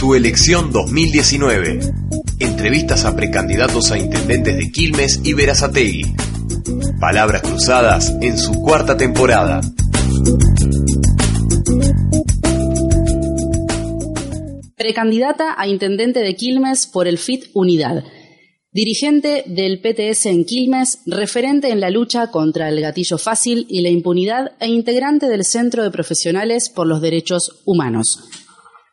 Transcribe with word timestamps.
Tu 0.00 0.14
elección 0.16 0.72
2019. 0.72 1.78
Entrevistas 2.40 3.04
a 3.04 3.14
precandidatos 3.14 3.92
a 3.92 3.98
intendentes 3.98 4.56
de 4.56 4.72
Quilmes 4.72 5.20
y 5.22 5.34
Verazategui. 5.34 6.16
Palabras 6.98 7.42
cruzadas 7.42 8.16
en 8.20 8.36
su 8.36 8.54
cuarta 8.54 8.96
temporada. 8.96 9.60
Precandidata 14.74 15.54
a 15.56 15.68
intendente 15.68 16.18
de 16.18 16.34
Quilmes 16.34 16.88
por 16.88 17.06
el 17.06 17.18
FIT 17.18 17.44
Unidad. 17.54 18.02
Dirigente 18.76 19.42
del 19.46 19.80
PTS 19.80 20.26
en 20.26 20.44
Quilmes, 20.44 20.98
referente 21.06 21.70
en 21.70 21.80
la 21.80 21.88
lucha 21.88 22.30
contra 22.30 22.68
el 22.68 22.78
gatillo 22.82 23.16
fácil 23.16 23.64
y 23.70 23.80
la 23.80 23.88
impunidad 23.88 24.52
e 24.60 24.68
integrante 24.68 25.28
del 25.28 25.46
Centro 25.46 25.82
de 25.82 25.90
Profesionales 25.90 26.68
por 26.68 26.86
los 26.86 27.00
Derechos 27.00 27.62
Humanos. 27.64 28.28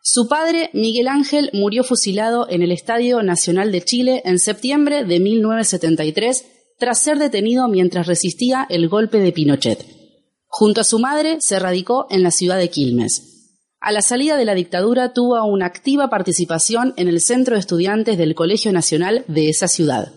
Su 0.00 0.26
padre, 0.26 0.70
Miguel 0.72 1.06
Ángel, 1.06 1.50
murió 1.52 1.84
fusilado 1.84 2.48
en 2.48 2.62
el 2.62 2.72
Estadio 2.72 3.22
Nacional 3.22 3.72
de 3.72 3.82
Chile 3.82 4.22
en 4.24 4.38
septiembre 4.38 5.04
de 5.04 5.20
1973 5.20 6.46
tras 6.78 7.02
ser 7.02 7.18
detenido 7.18 7.68
mientras 7.68 8.06
resistía 8.06 8.66
el 8.70 8.88
golpe 8.88 9.18
de 9.18 9.32
Pinochet. 9.32 9.84
Junto 10.46 10.80
a 10.80 10.84
su 10.84 10.98
madre 10.98 11.42
se 11.42 11.58
radicó 11.58 12.06
en 12.08 12.22
la 12.22 12.30
ciudad 12.30 12.56
de 12.56 12.70
Quilmes. 12.70 13.33
A 13.84 13.92
la 13.92 14.00
salida 14.00 14.38
de 14.38 14.46
la 14.46 14.54
dictadura 14.54 15.12
tuvo 15.12 15.44
una 15.44 15.66
activa 15.66 16.08
participación 16.08 16.94
en 16.96 17.06
el 17.06 17.20
centro 17.20 17.54
de 17.54 17.60
estudiantes 17.60 18.16
del 18.16 18.34
Colegio 18.34 18.72
Nacional 18.72 19.26
de 19.28 19.50
esa 19.50 19.68
ciudad. 19.68 20.10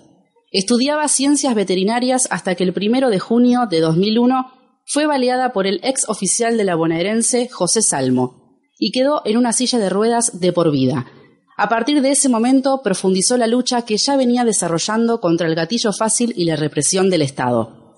Estudiaba 0.54 1.06
ciencias 1.10 1.54
veterinarias 1.54 2.30
hasta 2.32 2.56
que 2.56 2.64
el 2.64 2.72
primero 2.72 3.10
de 3.10 3.20
junio 3.20 3.66
de 3.70 3.82
2001 3.82 4.54
fue 4.86 5.06
baleada 5.06 5.52
por 5.52 5.68
el 5.68 5.82
ex 5.84 6.08
oficial 6.08 6.56
de 6.56 6.64
la 6.64 6.76
bonaerense 6.76 7.50
José 7.50 7.82
Salmo 7.82 8.58
y 8.80 8.94
quedó 8.94 9.22
en 9.26 9.36
una 9.36 9.52
silla 9.52 9.80
de 9.80 9.90
ruedas 9.90 10.40
de 10.40 10.54
por 10.54 10.72
vida. 10.72 11.06
A 11.58 11.68
partir 11.68 12.02
de 12.02 12.12
ese 12.12 12.30
momento 12.30 12.80
profundizó 12.82 13.36
la 13.36 13.48
lucha 13.48 13.82
que 13.82 13.98
ya 13.98 14.16
venía 14.16 14.46
desarrollando 14.46 15.20
contra 15.20 15.46
el 15.46 15.56
gatillo 15.56 15.92
fácil 15.92 16.34
y 16.38 16.46
la 16.46 16.56
represión 16.56 17.10
del 17.10 17.22
Estado. 17.22 17.96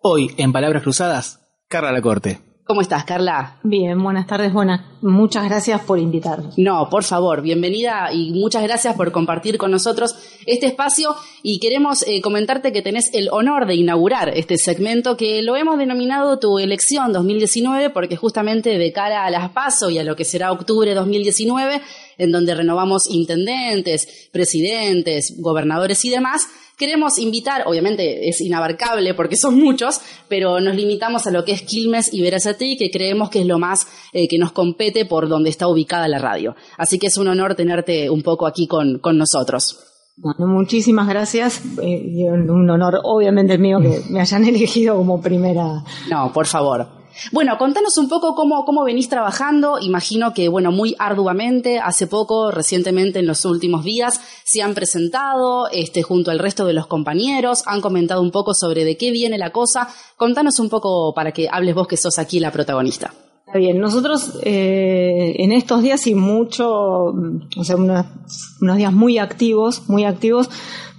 Hoy, 0.00 0.30
en 0.38 0.50
Palabras 0.50 0.82
Cruzadas, 0.82 1.40
Carla 1.68 1.92
Lacorte. 1.92 2.43
¿Cómo 2.66 2.80
estás, 2.80 3.04
Carla? 3.04 3.58
Bien, 3.62 4.02
buenas 4.02 4.26
tardes, 4.26 4.50
buenas. 4.50 4.80
Muchas 5.02 5.44
gracias 5.44 5.82
por 5.82 5.98
invitarme. 5.98 6.48
No, 6.56 6.88
por 6.88 7.04
favor, 7.04 7.42
bienvenida 7.42 8.10
y 8.10 8.30
muchas 8.30 8.62
gracias 8.62 8.96
por 8.96 9.12
compartir 9.12 9.58
con 9.58 9.70
nosotros 9.70 10.16
este 10.46 10.64
espacio 10.64 11.14
y 11.42 11.60
queremos 11.60 12.02
eh, 12.08 12.22
comentarte 12.22 12.72
que 12.72 12.80
tenés 12.80 13.12
el 13.12 13.28
honor 13.32 13.66
de 13.66 13.74
inaugurar 13.74 14.30
este 14.30 14.56
segmento 14.56 15.14
que 15.18 15.42
lo 15.42 15.56
hemos 15.56 15.76
denominado 15.76 16.38
tu 16.38 16.58
elección 16.58 17.12
2019 17.12 17.90
porque 17.90 18.16
justamente 18.16 18.78
de 18.78 18.92
cara 18.92 19.26
a 19.26 19.30
las 19.30 19.50
PASO 19.50 19.90
y 19.90 19.98
a 19.98 20.04
lo 20.04 20.16
que 20.16 20.24
será 20.24 20.50
octubre 20.50 20.94
2019, 20.94 21.82
en 22.16 22.32
donde 22.32 22.54
renovamos 22.54 23.10
intendentes, 23.10 24.30
presidentes, 24.32 25.34
gobernadores 25.38 26.02
y 26.06 26.08
demás, 26.08 26.48
Queremos 26.76 27.18
invitar, 27.18 27.64
obviamente 27.66 28.28
es 28.28 28.40
inabarcable 28.40 29.14
porque 29.14 29.36
son 29.36 29.60
muchos, 29.60 30.00
pero 30.28 30.60
nos 30.60 30.74
limitamos 30.74 31.26
a 31.26 31.30
lo 31.30 31.44
que 31.44 31.52
es 31.52 31.62
Quilmes 31.62 32.12
y 32.12 32.22
Verazatei, 32.22 32.76
que 32.76 32.90
creemos 32.90 33.30
que 33.30 33.40
es 33.40 33.46
lo 33.46 33.58
más 33.58 33.86
eh, 34.12 34.26
que 34.26 34.38
nos 34.38 34.52
compete 34.52 35.04
por 35.04 35.28
donde 35.28 35.50
está 35.50 35.68
ubicada 35.68 36.08
la 36.08 36.18
radio. 36.18 36.56
Así 36.76 36.98
que 36.98 37.06
es 37.06 37.16
un 37.16 37.28
honor 37.28 37.54
tenerte 37.54 38.10
un 38.10 38.22
poco 38.22 38.46
aquí 38.46 38.66
con, 38.66 38.98
con 38.98 39.16
nosotros. 39.16 39.78
Bueno, 40.16 40.46
muchísimas 40.46 41.08
gracias. 41.08 41.62
Eh, 41.82 42.24
un 42.30 42.70
honor, 42.70 43.00
obviamente, 43.02 43.58
mío 43.58 43.80
que 43.80 44.00
me 44.10 44.20
hayan 44.20 44.44
elegido 44.48 44.96
como 44.96 45.20
primera. 45.20 45.84
No, 46.08 46.32
por 46.32 46.46
favor. 46.46 47.03
Bueno, 47.32 47.56
contanos 47.58 47.96
un 47.98 48.08
poco 48.08 48.34
cómo, 48.34 48.64
cómo 48.64 48.84
venís 48.84 49.08
trabajando. 49.08 49.78
Imagino 49.80 50.34
que, 50.34 50.48
bueno, 50.48 50.72
muy 50.72 50.94
arduamente, 50.98 51.78
hace 51.78 52.06
poco, 52.06 52.50
recientemente, 52.50 53.18
en 53.18 53.26
los 53.26 53.44
últimos 53.44 53.84
días, 53.84 54.20
se 54.44 54.62
han 54.62 54.74
presentado 54.74 55.68
este, 55.70 56.02
junto 56.02 56.30
al 56.30 56.38
resto 56.38 56.64
de 56.64 56.72
los 56.72 56.86
compañeros, 56.86 57.62
han 57.66 57.80
comentado 57.80 58.22
un 58.22 58.30
poco 58.30 58.54
sobre 58.54 58.84
de 58.84 58.96
qué 58.96 59.10
viene 59.10 59.38
la 59.38 59.50
cosa. 59.50 59.88
Contanos 60.16 60.58
un 60.58 60.68
poco 60.68 61.14
para 61.14 61.32
que 61.32 61.48
hables 61.50 61.74
vos 61.74 61.88
que 61.88 61.96
sos 61.96 62.18
aquí 62.18 62.40
la 62.40 62.50
protagonista. 62.50 63.12
Está 63.46 63.58
bien, 63.58 63.78
nosotros 63.78 64.32
eh, 64.42 65.36
en 65.38 65.52
estos 65.52 65.82
días 65.82 66.06
y 66.08 66.14
mucho, 66.16 66.66
o 66.66 67.62
sea, 67.62 67.76
unos 67.76 68.76
días 68.76 68.92
muy 68.92 69.18
activos, 69.18 69.88
muy 69.88 70.04
activos, 70.04 70.50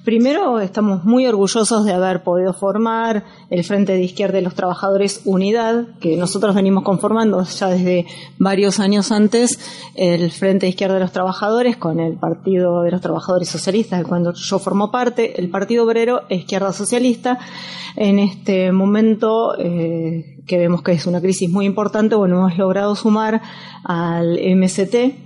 Primero, 0.05 0.59
estamos 0.59 1.03
muy 1.03 1.25
orgullosos 1.25 1.83
de 1.83 1.91
haber 1.91 2.21
podido 2.21 2.53
formar 2.53 3.23
el 3.49 3.63
Frente 3.63 3.93
de 3.93 4.03
Izquierda 4.03 4.35
de 4.35 4.43
los 4.43 4.53
Trabajadores 4.53 5.21
Unidad, 5.25 5.97
que 5.99 6.16
nosotros 6.16 6.53
venimos 6.53 6.83
conformando 6.83 7.43
ya 7.43 7.69
desde 7.69 8.05
varios 8.38 8.79
años 8.79 9.11
antes, 9.11 9.59
el 9.95 10.29
Frente 10.29 10.67
de 10.67 10.69
Izquierda 10.69 10.94
de 10.94 10.99
los 10.99 11.11
Trabajadores 11.11 11.77
con 11.77 11.99
el 11.99 12.17
Partido 12.17 12.83
de 12.83 12.91
los 12.91 13.01
Trabajadores 13.01 13.49
Socialistas, 13.49 14.05
cuando 14.05 14.31
yo 14.33 14.59
formo 14.59 14.91
parte, 14.91 15.41
el 15.41 15.49
Partido 15.49 15.85
Obrero 15.85 16.21
e 16.29 16.35
Izquierda 16.35 16.71
Socialista. 16.71 17.39
En 17.95 18.19
este 18.19 18.71
momento, 18.71 19.57
eh, 19.57 20.38
que 20.45 20.59
vemos 20.59 20.83
que 20.83 20.91
es 20.91 21.07
una 21.07 21.19
crisis 21.19 21.49
muy 21.49 21.65
importante, 21.65 22.13
bueno, 22.13 22.38
hemos 22.38 22.57
logrado 22.59 22.95
sumar 22.95 23.41
al 23.83 24.38
MST, 24.38 25.25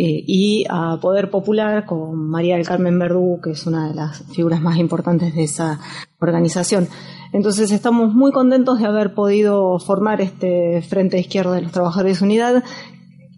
eh, 0.00 0.22
y 0.28 0.64
a 0.70 0.96
Poder 1.00 1.28
Popular 1.28 1.84
con 1.84 2.30
María 2.30 2.54
del 2.54 2.64
Carmen 2.64 3.00
Verdú, 3.00 3.40
que 3.42 3.50
es 3.50 3.66
una 3.66 3.88
de 3.88 3.96
las 3.96 4.22
figuras 4.32 4.60
más 4.60 4.76
importantes 4.76 5.34
de 5.34 5.42
esa 5.42 5.80
organización. 6.20 6.86
Entonces 7.32 7.72
estamos 7.72 8.14
muy 8.14 8.30
contentos 8.30 8.78
de 8.78 8.86
haber 8.86 9.12
podido 9.12 9.80
formar 9.80 10.20
este 10.20 10.82
Frente 10.82 11.16
de 11.16 11.22
Izquierda 11.22 11.56
de 11.56 11.62
los 11.62 11.72
Trabajadores 11.72 12.22
Unidad, 12.22 12.62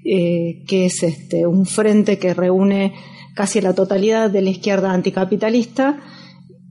eh, 0.05 0.63
que 0.69 0.85
es 0.85 1.03
este, 1.03 1.47
un 1.47 1.65
frente 1.65 2.19
que 2.19 2.35
reúne 2.35 2.93
casi 3.35 3.63
la 3.63 3.75
totalidad 3.75 4.31
de 4.31 4.43
la 4.43 4.51
izquierda 4.51 4.93
anticapitalista 4.93 5.99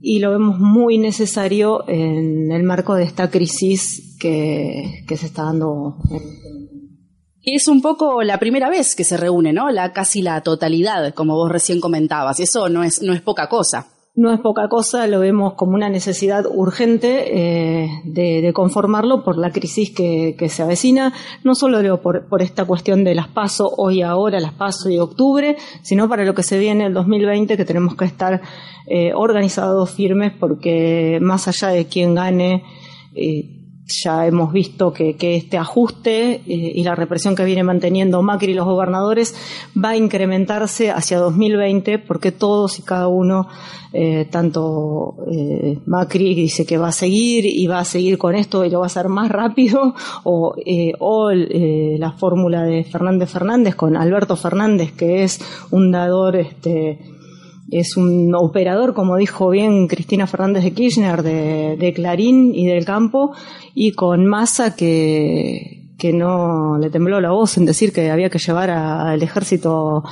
y 0.00 0.20
lo 0.20 0.30
vemos 0.30 0.60
muy 0.60 0.98
necesario 0.98 1.82
en 1.88 2.52
el 2.52 2.62
marco 2.62 2.94
de 2.94 3.02
esta 3.02 3.28
crisis 3.28 4.16
que, 4.20 5.02
que 5.08 5.16
se 5.16 5.26
está 5.26 5.46
dando 5.46 5.96
en, 6.12 6.69
es 7.44 7.68
un 7.68 7.80
poco 7.80 8.22
la 8.22 8.38
primera 8.38 8.68
vez 8.68 8.94
que 8.94 9.04
se 9.04 9.16
reúne, 9.16 9.52
¿no? 9.52 9.70
La 9.70 9.92
casi 9.92 10.22
la 10.22 10.40
totalidad, 10.42 11.14
como 11.14 11.34
vos 11.34 11.50
recién 11.50 11.80
comentabas. 11.80 12.38
Y 12.40 12.44
eso 12.44 12.68
no 12.68 12.84
es, 12.84 13.02
no 13.02 13.12
es 13.12 13.22
poca 13.22 13.48
cosa. 13.48 13.86
No 14.16 14.32
es 14.34 14.40
poca 14.40 14.68
cosa, 14.68 15.06
lo 15.06 15.20
vemos 15.20 15.54
como 15.54 15.74
una 15.74 15.88
necesidad 15.88 16.44
urgente 16.44 17.84
eh, 17.84 17.88
de, 18.04 18.52
conformarlo 18.52 19.22
por 19.22 19.38
la 19.38 19.52
crisis 19.52 19.92
que, 19.94 20.48
se 20.48 20.62
avecina, 20.64 21.14
no 21.44 21.54
solo 21.54 22.02
por, 22.02 22.26
esta 22.42 22.64
cuestión 22.64 23.04
de 23.04 23.14
las 23.14 23.28
PASO 23.28 23.70
hoy 23.76 24.02
ahora, 24.02 24.40
las 24.40 24.52
PASO 24.52 24.90
y 24.90 24.98
octubre, 24.98 25.56
sino 25.82 26.08
para 26.08 26.24
lo 26.24 26.34
que 26.34 26.42
se 26.42 26.58
viene 26.58 26.86
el 26.86 26.92
2020, 26.92 27.56
que 27.56 27.64
tenemos 27.64 27.94
que 27.94 28.04
estar 28.04 28.42
eh, 28.88 29.12
organizados, 29.14 29.92
firmes, 29.92 30.32
porque 30.38 31.18
más 31.22 31.46
allá 31.46 31.68
de 31.68 31.86
quién 31.86 32.16
gane, 32.16 32.64
eh, 33.14 33.59
ya 33.90 34.26
hemos 34.26 34.52
visto 34.52 34.92
que, 34.92 35.16
este 35.20 35.58
ajuste 35.58 36.34
eh, 36.34 36.42
y 36.46 36.82
la 36.82 36.94
represión 36.94 37.34
que 37.34 37.44
viene 37.44 37.62
manteniendo 37.62 38.22
Macri 38.22 38.52
y 38.52 38.54
los 38.54 38.66
gobernadores 38.66 39.34
va 39.76 39.90
a 39.90 39.96
incrementarse 39.96 40.90
hacia 40.90 41.18
2020 41.18 41.98
porque 41.98 42.32
todos 42.32 42.78
y 42.78 42.82
cada 42.82 43.08
uno, 43.08 43.48
eh, 43.92 44.26
tanto 44.30 45.16
eh, 45.30 45.78
Macri 45.86 46.34
dice 46.34 46.64
que 46.64 46.78
va 46.78 46.88
a 46.88 46.92
seguir 46.92 47.44
y 47.46 47.66
va 47.66 47.80
a 47.80 47.84
seguir 47.84 48.18
con 48.18 48.34
esto 48.34 48.64
y 48.64 48.70
lo 48.70 48.80
va 48.80 48.86
a 48.86 48.92
hacer 48.92 49.08
más 49.08 49.30
rápido, 49.30 49.94
o, 50.24 50.54
o 50.98 51.30
la 51.32 52.12
fórmula 52.12 52.62
de 52.62 52.84
Fernández 52.84 53.30
Fernández 53.30 53.74
con 53.74 53.96
Alberto 53.96 54.36
Fernández, 54.36 54.92
que 54.92 55.24
es 55.24 55.40
un 55.70 55.90
dador 55.90 56.36
este, 56.36 56.98
es 57.70 57.96
un 57.96 58.34
operador, 58.34 58.94
como 58.94 59.16
dijo 59.16 59.50
bien 59.50 59.86
Cristina 59.86 60.26
Fernández 60.26 60.64
de 60.64 60.72
Kirchner, 60.72 61.22
de, 61.22 61.92
Clarín 61.94 62.54
y 62.54 62.66
del 62.66 62.84
campo, 62.84 63.32
y 63.74 63.92
con 63.92 64.26
masa 64.26 64.74
que, 64.74 65.94
que 65.98 66.12
no 66.12 66.78
le 66.78 66.90
tembló 66.90 67.20
la 67.20 67.30
voz 67.30 67.56
en 67.56 67.66
decir 67.66 67.92
que 67.92 68.10
había 68.10 68.30
que 68.30 68.38
llevar 68.38 68.70
al 68.70 69.22
ejército 69.22 70.02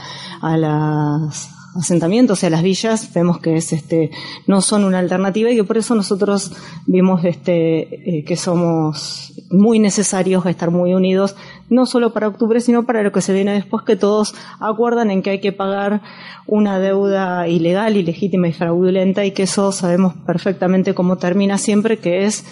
a 0.41 0.57
las 0.57 1.58
asentamientos 1.79 2.43
y 2.43 2.47
a 2.47 2.51
las 2.51 2.63
villas 2.63 3.13
vemos 3.15 3.39
que 3.39 3.57
es 3.57 3.73
este 3.73 4.11
no 4.47 4.61
son 4.61 4.85
una 4.85 4.99
alternativa 4.99 5.51
y 5.51 5.57
que 5.57 5.65
por 5.65 5.79
eso 5.79 5.95
nosotros 5.95 6.53
vimos 6.87 7.25
este 7.25 8.19
eh, 8.19 8.25
que 8.25 8.37
somos 8.37 9.33
muy 9.51 9.79
necesarios 9.79 10.45
estar 10.47 10.71
muy 10.71 10.95
unidos 10.95 11.37
no 11.71 11.87
solo 11.87 12.13
para 12.13 12.29
octubre 12.29 12.61
sino 12.61 12.85
para 12.85 13.03
lo 13.03 13.13
que 13.13 13.21
se 13.21 13.33
viene 13.33 13.53
después 13.53 13.85
que 13.85 13.97
todos 13.97 14.35
acuerdan 14.61 15.11
en 15.11 15.23
que 15.23 15.31
hay 15.31 15.41
que 15.41 15.53
pagar 15.53 16.03
una 16.47 16.81
deuda 16.81 17.47
ilegal 17.47 17.97
ilegítima 17.97 18.49
y 18.49 18.53
fraudulenta 18.53 19.25
y 19.25 19.31
que 19.31 19.45
eso 19.45 19.71
sabemos 19.71 20.15
perfectamente 20.27 20.95
cómo 20.95 21.17
termina 21.17 21.59
siempre 21.59 21.99
que 21.99 22.25
es 22.25 22.45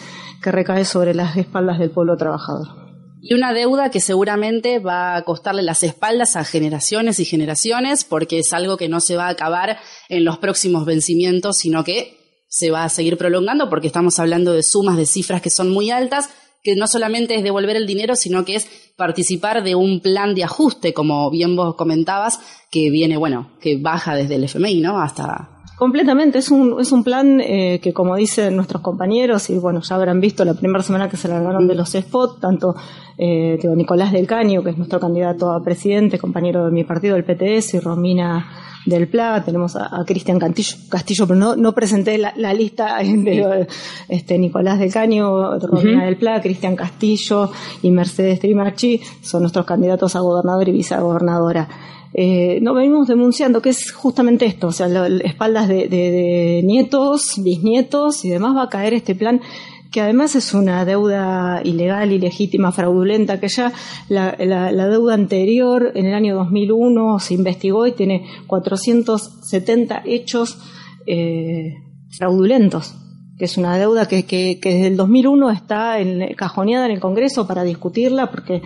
que 0.42 0.52
recae 0.52 0.84
sobre 0.84 1.14
las 1.14 1.36
espaldas 1.36 1.78
del 1.78 1.90
pueblo 1.90 2.16
trabajador 2.16 2.85
y 3.28 3.34
una 3.34 3.52
deuda 3.52 3.90
que 3.90 4.00
seguramente 4.00 4.78
va 4.78 5.16
a 5.16 5.22
costarle 5.22 5.62
las 5.62 5.82
espaldas 5.82 6.36
a 6.36 6.44
generaciones 6.44 7.18
y 7.18 7.24
generaciones 7.24 8.04
porque 8.04 8.38
es 8.38 8.52
algo 8.52 8.76
que 8.76 8.88
no 8.88 9.00
se 9.00 9.16
va 9.16 9.26
a 9.26 9.30
acabar 9.30 9.78
en 10.08 10.24
los 10.24 10.38
próximos 10.38 10.84
vencimientos, 10.84 11.58
sino 11.58 11.82
que 11.82 12.16
se 12.48 12.70
va 12.70 12.84
a 12.84 12.88
seguir 12.88 13.18
prolongando 13.18 13.68
porque 13.68 13.88
estamos 13.88 14.20
hablando 14.20 14.52
de 14.52 14.62
sumas 14.62 14.96
de 14.96 15.06
cifras 15.06 15.42
que 15.42 15.50
son 15.50 15.70
muy 15.70 15.90
altas 15.90 16.30
que 16.62 16.76
no 16.76 16.86
solamente 16.86 17.36
es 17.36 17.42
devolver 17.42 17.76
el 17.76 17.86
dinero, 17.86 18.16
sino 18.16 18.44
que 18.44 18.56
es 18.56 18.66
participar 18.96 19.62
de 19.62 19.76
un 19.76 20.00
plan 20.00 20.34
de 20.34 20.42
ajuste, 20.42 20.92
como 20.92 21.30
bien 21.30 21.54
vos 21.54 21.76
comentabas, 21.76 22.40
que 22.72 22.90
viene, 22.90 23.16
bueno, 23.16 23.52
que 23.60 23.76
baja 23.76 24.16
desde 24.16 24.34
el 24.34 24.44
FMI, 24.44 24.80
¿no? 24.80 25.00
Hasta 25.00 25.55
Completamente, 25.76 26.38
es 26.38 26.50
un, 26.50 26.80
es 26.80 26.90
un 26.90 27.04
plan 27.04 27.38
eh, 27.38 27.80
que 27.82 27.92
como 27.92 28.16
dicen 28.16 28.56
nuestros 28.56 28.80
compañeros, 28.80 29.50
y 29.50 29.58
bueno, 29.58 29.82
ya 29.82 29.96
habrán 29.96 30.20
visto 30.20 30.42
la 30.42 30.54
primera 30.54 30.82
semana 30.82 31.10
que 31.10 31.18
se 31.18 31.28
largaron 31.28 31.68
de 31.68 31.74
los 31.74 31.94
spot, 31.94 32.40
tanto 32.40 32.74
eh, 33.18 33.58
Nicolás 33.76 34.10
del 34.10 34.26
Caño, 34.26 34.62
que 34.62 34.70
es 34.70 34.78
nuestro 34.78 34.98
candidato 34.98 35.52
a 35.52 35.62
presidente, 35.62 36.18
compañero 36.18 36.64
de 36.64 36.70
mi 36.70 36.84
partido, 36.84 37.14
el 37.14 37.24
PTS, 37.24 37.74
y 37.74 37.80
Romina 37.80 38.46
del 38.86 39.06
PLA, 39.08 39.44
tenemos 39.44 39.76
a, 39.76 40.02
Cristian 40.06 40.38
Castillo, 40.38 41.26
pero 41.26 41.38
no, 41.38 41.56
no 41.56 41.74
presenté 41.74 42.16
la, 42.16 42.54
lista 42.54 42.96
de 43.02 43.66
este, 44.08 44.38
Nicolás 44.38 44.78
del 44.78 44.90
Caño, 44.90 45.58
Romina 45.58 46.06
del 46.06 46.16
PLA, 46.16 46.40
Cristian 46.40 46.74
Castillo 46.74 47.50
y 47.82 47.90
Mercedes 47.90 48.40
Trimarchi, 48.40 49.02
son 49.20 49.42
nuestros 49.42 49.66
candidatos 49.66 50.16
a 50.16 50.20
gobernador 50.20 50.66
y 50.70 50.72
vicegobernadora 50.72 51.68
eh, 52.18 52.60
no 52.62 52.72
venimos 52.72 53.08
denunciando 53.08 53.60
que 53.60 53.68
es 53.68 53.92
justamente 53.92 54.46
esto, 54.46 54.68
o 54.68 54.72
sea, 54.72 54.88
espaldas 55.22 55.68
de, 55.68 56.62
nietos, 56.64 57.34
bisnietos 57.36 58.24
y 58.24 58.30
demás 58.30 58.56
va 58.56 58.62
a 58.62 58.68
caer 58.70 58.94
este 58.94 59.14
plan 59.14 59.42
que 59.90 60.00
además 60.00 60.34
es 60.34 60.54
una 60.54 60.86
deuda 60.86 61.60
ilegal, 61.62 62.12
ilegítima, 62.12 62.72
fraudulenta, 62.72 63.38
que 63.38 63.48
ya 63.48 63.70
la, 64.08 64.32
deuda 64.32 65.12
anterior, 65.12 65.92
en 65.94 66.06
el 66.06 66.14
año 66.14 66.36
2001, 66.36 67.18
se 67.18 67.34
investigó 67.34 67.86
y 67.86 67.92
tiene 67.92 68.26
470 68.46 70.02
hechos 70.06 70.58
eh, 71.06 71.74
fraudulentos, 72.16 72.94
que 73.38 73.44
es 73.44 73.58
una 73.58 73.76
deuda 73.76 74.08
que, 74.08 74.24
que, 74.24 74.58
que 74.58 74.70
desde 74.70 74.86
el 74.88 74.96
2001 74.96 75.50
está 75.50 76.00
en, 76.00 76.34
cajoneada 76.34 76.86
en 76.86 76.92
el 76.92 77.00
Congreso 77.00 77.46
para 77.46 77.62
discutirla, 77.62 78.30
porque 78.30 78.62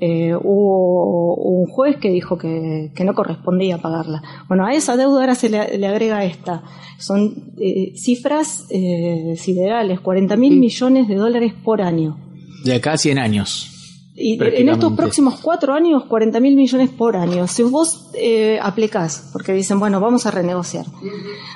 eh, 0.00 0.34
hubo 0.34 1.34
un 1.34 1.66
juez 1.66 1.96
que 1.96 2.10
dijo 2.10 2.36
que, 2.38 2.90
no 3.04 3.14
correspondía 3.14 3.78
pagarla. 3.78 4.22
Bueno, 4.48 4.66
a 4.66 4.74
esa 4.74 4.96
deuda 4.96 5.20
ahora 5.20 5.34
se 5.34 5.48
le, 5.48 5.86
agrega 5.86 6.24
esta. 6.24 6.62
Son 6.98 7.52
eh, 7.58 7.92
cifras 7.96 8.66
eh, 8.70 9.34
siderales, 9.36 10.00
40 10.00 10.36
mil 10.36 10.56
millones 10.58 11.08
de 11.08 11.14
dólares 11.14 11.52
por 11.64 11.82
año. 11.82 12.18
De 12.64 12.74
acá 12.74 12.92
a 12.92 12.98
100 12.98 13.18
años. 13.18 13.75
Y 14.18 14.42
en 14.42 14.70
estos 14.70 14.94
próximos 14.94 15.40
cuatro 15.42 15.74
años, 15.74 16.04
40 16.04 16.40
mil 16.40 16.56
millones 16.56 16.88
por 16.88 17.16
año. 17.16 17.46
Si 17.46 17.62
vos 17.62 18.10
eh, 18.14 18.58
aplicás, 18.62 19.28
porque 19.30 19.52
dicen, 19.52 19.78
bueno, 19.78 20.00
vamos 20.00 20.24
a 20.24 20.30
renegociar, 20.30 20.86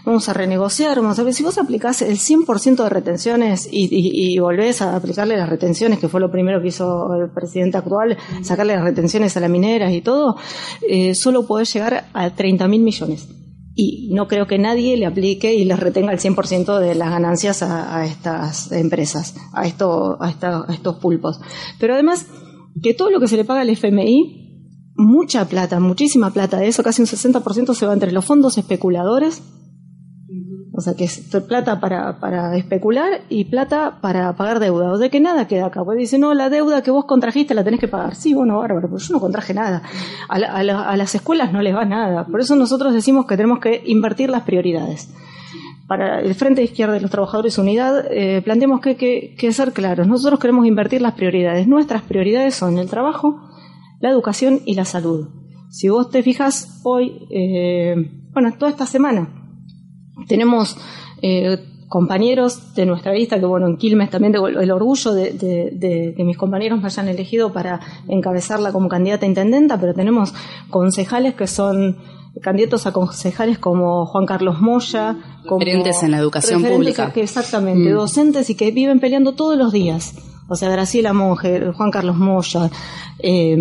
vamos 0.05 0.29
a 0.29 0.35
renegociar, 0.35 1.01
vamos 1.01 1.19
a 1.19 1.23
ver, 1.23 1.33
si 1.33 1.43
vos 1.43 1.57
aplicás 1.57 2.03
el 2.03 2.19
100% 2.19 2.85
de 2.85 2.91
retenciones 2.91 3.67
y, 3.71 3.89
y, 3.91 4.39
volvés 4.39 4.83
a 4.83 4.95
aplicarle 4.95 5.39
las 5.39 5.49
retenciones, 5.49 5.99
que 5.99 6.09
fue 6.09 6.21
lo 6.21 6.31
primero 6.31 6.61
que 6.61 6.69
hizo 6.69 7.15
el 7.15 7.31
presidente 7.31 7.79
actual, 7.79 8.19
sacarle 8.43 8.75
las 8.75 8.85
retenciones 8.85 9.35
a 9.39 9.41
las 9.41 9.51
mineras 9.51 9.93
y 9.93 10.03
todo, 10.03 10.37
eh, 10.87 11.15
solo 11.15 11.47
podés 11.47 11.73
llegar 11.73 12.11
a 12.13 12.29
30 12.29 12.69
mil 12.69 12.83
millones 12.83 13.27
y 13.75 14.11
no 14.13 14.29
creo 14.29 14.47
que 14.47 14.59
nadie 14.59 14.99
le 14.99 15.07
aplique 15.07 15.55
y 15.55 15.65
les 15.65 15.81
retenga 15.81 16.13
el 16.13 16.19
100% 16.19 16.79
de 16.79 16.95
las 16.95 17.09
ganancias 17.09 17.63
a, 17.63 18.05
estas 18.05 18.71
empresas, 18.73 19.37
a, 19.55 19.67
esto, 19.67 20.19
a, 20.21 20.27
a, 20.29 20.73
estos 20.75 20.97
pulpos. 20.97 21.41
Pero 21.79 21.95
además, 21.95 22.27
que 22.83 22.95
todo 22.95 23.11
lo 23.11 23.21
que 23.21 23.29
se 23.29 23.37
le 23.37 23.45
paga 23.45 23.61
al 23.61 23.71
FMI, 23.71 24.41
mucha 24.97 25.47
plata, 25.47 25.81
muchísima 25.81 26.31
plata, 26.31 26.59
de 26.59 26.69
eso 26.69 26.83
casi 26.83 27.03
un 27.03 27.09
60% 27.09 27.75
se 27.75 27.87
va 27.87 27.93
entre 27.93 28.13
los 28.13 28.25
fondos 28.25 28.59
especuladores, 28.59 29.43
o 30.73 30.81
sea 30.83 30.95
que 30.95 31.05
es 31.05 31.19
plata 31.47 31.81
para, 31.81 32.21
para 32.21 32.57
especular 32.57 33.23
y 33.29 33.45
plata 33.45 33.99
para 34.01 34.35
pagar 34.35 34.61
deuda. 34.61 34.93
O 34.93 34.97
sea 34.97 35.11
que 35.11 35.21
nada 35.21 35.47
queda 35.47 35.67
acá. 35.67 35.85
Pues 35.85 35.99
dice, 35.99 36.19
no, 36.19 36.33
la 36.33 36.49
deuda 36.49 36.83
que 36.83 36.91
vos 36.91 37.05
contrajiste 37.05 37.53
la 37.55 37.65
tenés 37.65 37.81
que 37.81 37.89
pagar. 37.89 38.15
Sí, 38.15 38.33
bueno, 38.33 38.59
bárbaro, 38.59 38.89
pero 38.89 38.99
yo 38.99 39.13
no 39.13 39.21
contraje 39.21 39.53
nada. 39.53 39.83
A, 40.29 40.37
a, 40.37 40.97
las 40.97 41.15
escuelas 41.15 41.53
no 41.53 41.61
les 41.61 41.75
va 41.75 41.85
nada. 41.85 42.25
Por 42.25 42.41
eso 42.41 42.57
nosotros 42.57 42.95
decimos 42.95 43.27
que 43.27 43.37
tenemos 43.37 43.59
que 43.59 43.83
invertir 43.85 44.31
las 44.31 44.43
prioridades 44.43 45.13
para 45.91 46.21
el 46.21 46.37
Frente 46.37 46.61
de 46.61 46.67
Izquierda 46.67 46.95
de 46.95 47.01
los 47.01 47.11
Trabajadores 47.11 47.59
Unidad, 47.59 48.07
eh, 48.13 48.43
planteamos 48.43 48.81
que 48.81 48.91
hay 48.91 49.35
que, 49.37 49.53
ser 49.53 49.73
claros. 49.73 50.07
Nosotros 50.07 50.39
queremos 50.39 50.65
invertir 50.65 51.03
las 51.03 51.15
prioridades. 51.15 51.67
Nuestras 51.67 52.03
prioridades 52.03 52.55
son 52.55 52.79
el 52.79 52.89
trabajo, 52.89 53.41
la 53.99 54.09
educación 54.09 54.61
y 54.65 54.77
la 54.77 54.85
salud. 54.85 55.31
Si 55.69 55.89
vos 55.89 56.09
te 56.09 56.23
fijas 56.23 56.81
hoy, 56.85 57.27
eh, 57.31 57.97
bueno, 58.33 58.53
toda 58.57 58.71
esta 58.71 58.87
semana, 58.87 59.35
tenemos 60.29 60.77
eh, 61.23 61.59
compañeros 61.89 62.73
de 62.77 62.87
nuestra 62.87 63.13
lista, 63.13 63.41
que 63.41 63.47
bueno, 63.47 63.67
en 63.67 63.77
Quilmes 63.77 64.11
también 64.11 64.33
tengo 64.33 64.47
el, 64.47 64.71
orgullo 64.71 65.13
de, 65.13 65.33
de, 65.33 66.15
que 66.17 66.23
mis 66.23 66.39
compañeros 66.39 66.79
me 66.79 66.87
hayan 66.87 67.09
elegido 67.09 67.53
para 67.53 67.81
encabezarla 68.07 68.71
como 68.71 68.89
candidata 68.89 69.27
a 69.27 69.29
intendenta, 69.29 69.81
pero 69.81 69.93
tenemos 69.93 70.33
concejales 70.71 71.35
que 71.35 71.49
son 71.49 71.97
candidatos 72.43 72.87
a 72.87 72.93
concejales 72.93 73.59
como 73.59 74.07
Juan 74.07 74.27
Carlos 74.27 74.61
Moya, 74.61 75.17
como 75.47 75.61
referentes 75.61 76.03
en 76.03 76.13
la 76.13 76.19
educación 76.19 76.63
pública. 76.63 77.13
Que 77.13 77.23
exactamente, 77.23 77.91
mm. 77.91 77.95
docentes 77.95 78.51
y 78.51 78.55
que 78.55 78.71
viven 78.71 79.01
peleando 79.01 79.35
todos 79.35 79.59
los 79.59 79.73
días. 79.73 80.15
O 80.49 80.57
sea, 80.57 80.69
Graciela 80.69 81.13
Monge, 81.13 81.73
Juan 81.73 81.91
Carlos 81.91 82.17
Moya, 82.17 82.71
eh, 83.19 83.57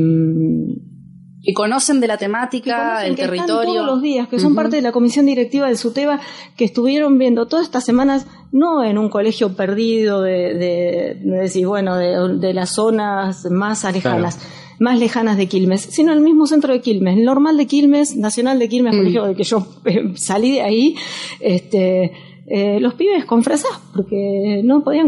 y 1.41 1.53
conocen 1.53 2.01
de 2.01 2.07
la 2.07 2.17
temática, 2.17 3.05
el 3.05 3.15
territorio. 3.15 3.63
todos 3.63 3.85
los 3.85 4.01
días, 4.01 4.27
que 4.27 4.39
son 4.39 4.55
parte 4.55 4.75
de 4.75 4.81
la 4.81 4.91
comisión 4.91 5.25
directiva 5.25 5.67
del 5.67 5.77
SUTEBA, 5.77 6.19
que 6.57 6.65
estuvieron 6.65 7.17
viendo 7.17 7.47
todas 7.47 7.65
estas 7.65 7.85
semanas, 7.85 8.27
no 8.51 8.83
en 8.83 8.97
un 8.97 9.09
colegio 9.09 9.55
perdido 9.55 10.21
de, 10.21 10.53
de, 10.53 11.39
decir, 11.39 11.65
bueno, 11.65 11.95
de, 11.95 12.53
las 12.53 12.71
zonas 12.71 13.45
más 13.49 13.85
alejadas 13.85 14.39
más 14.79 14.97
lejanas 14.97 15.37
de 15.37 15.47
Quilmes, 15.47 15.81
sino 15.81 16.13
el 16.13 16.21
mismo 16.21 16.47
centro 16.47 16.73
de 16.73 16.81
Quilmes, 16.81 17.17
el 17.17 17.25
normal 17.25 17.57
de 17.57 17.67
Quilmes, 17.67 18.15
nacional 18.15 18.59
de 18.59 18.69
Quilmes, 18.69 18.95
mm. 18.95 18.97
colegio 18.97 19.25
de 19.25 19.35
que 19.35 19.43
yo 19.43 19.67
eh, 19.85 20.11
salí 20.15 20.53
de 20.53 20.61
ahí, 20.61 20.95
este, 21.39 22.11
eh, 22.47 22.79
los 22.79 22.95
pibes 22.95 23.25
con 23.25 23.43
fresas 23.43 23.79
porque 23.93 24.61
no 24.63 24.83
podían 24.83 25.07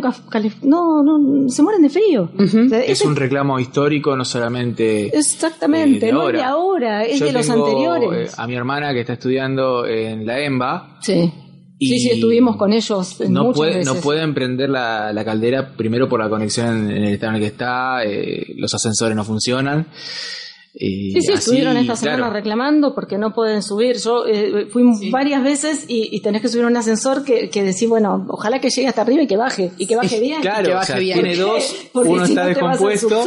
no, 0.61 1.03
no 1.03 1.49
se 1.49 1.63
mueren 1.63 1.81
de 1.81 1.89
frío. 1.89 2.29
es 2.37 3.01
un 3.01 3.15
reclamo 3.15 3.59
histórico, 3.59 4.15
no 4.15 4.25
solamente 4.25 5.17
exactamente, 5.17 6.09
eh, 6.09 6.11
no 6.11 6.27
de 6.27 6.43
ahora, 6.43 7.03
es 7.03 7.19
de 7.19 7.31
los 7.31 7.49
anteriores. 7.49 8.37
a 8.37 8.45
mi 8.45 8.55
hermana 8.55 8.93
que 8.93 8.99
está 8.99 9.13
estudiando 9.13 9.87
en 9.87 10.25
la 10.25 10.39
EMBA. 10.39 10.97
Sí 11.01 11.31
sí, 11.87 11.99
sí, 11.99 12.09
estuvimos 12.11 12.57
con 12.57 12.73
ellos. 12.73 13.19
no, 13.27 13.51
puede, 13.51 13.83
no 13.83 13.95
pueden 13.95 14.33
prender 14.33 14.69
la, 14.69 15.21
caldera 15.25 15.73
primero 15.75 16.07
por 16.07 16.19
la 16.19 16.29
conexión 16.29 16.91
en 16.91 17.03
el 17.03 17.13
estado 17.13 17.31
en 17.31 17.35
el 17.35 17.41
que 17.41 17.47
está, 17.47 18.03
eh, 18.03 18.53
los 18.57 18.73
ascensores 18.73 19.15
no 19.15 19.23
funcionan. 19.23 19.87
sí, 20.73 21.19
sí, 21.19 21.31
estuvieron 21.31 21.77
esta 21.77 21.95
semana 21.95 22.29
reclamando 22.29 22.93
porque 22.93 23.17
no 23.17 23.33
pueden 23.33 23.63
subir. 23.63 23.97
Yo 23.97 24.25
eh, 24.27 24.67
fui 24.69 24.83
varias 25.09 25.43
veces 25.43 25.85
y, 25.87 26.21
tenés 26.21 26.41
que 26.41 26.49
subir 26.49 26.65
un 26.65 26.77
ascensor 26.77 27.23
que, 27.23 27.49
que 27.49 27.63
decís, 27.63 27.89
bueno, 27.89 28.25
ojalá 28.29 28.59
que 28.59 28.69
llegue 28.69 28.87
hasta 28.87 29.01
arriba 29.01 29.23
y 29.23 29.27
que 29.27 29.37
baje, 29.37 29.71
y 29.77 29.87
que 29.87 29.95
baje 29.95 30.19
bien. 30.19 30.41
Claro, 30.41 30.67
que 30.67 30.73
baje 30.73 30.99
bien. 30.99 31.19
tiene 31.19 31.35
dos, 31.35 31.75
uno 31.93 32.23
está 32.23 32.45
descompuesto. 32.45 33.23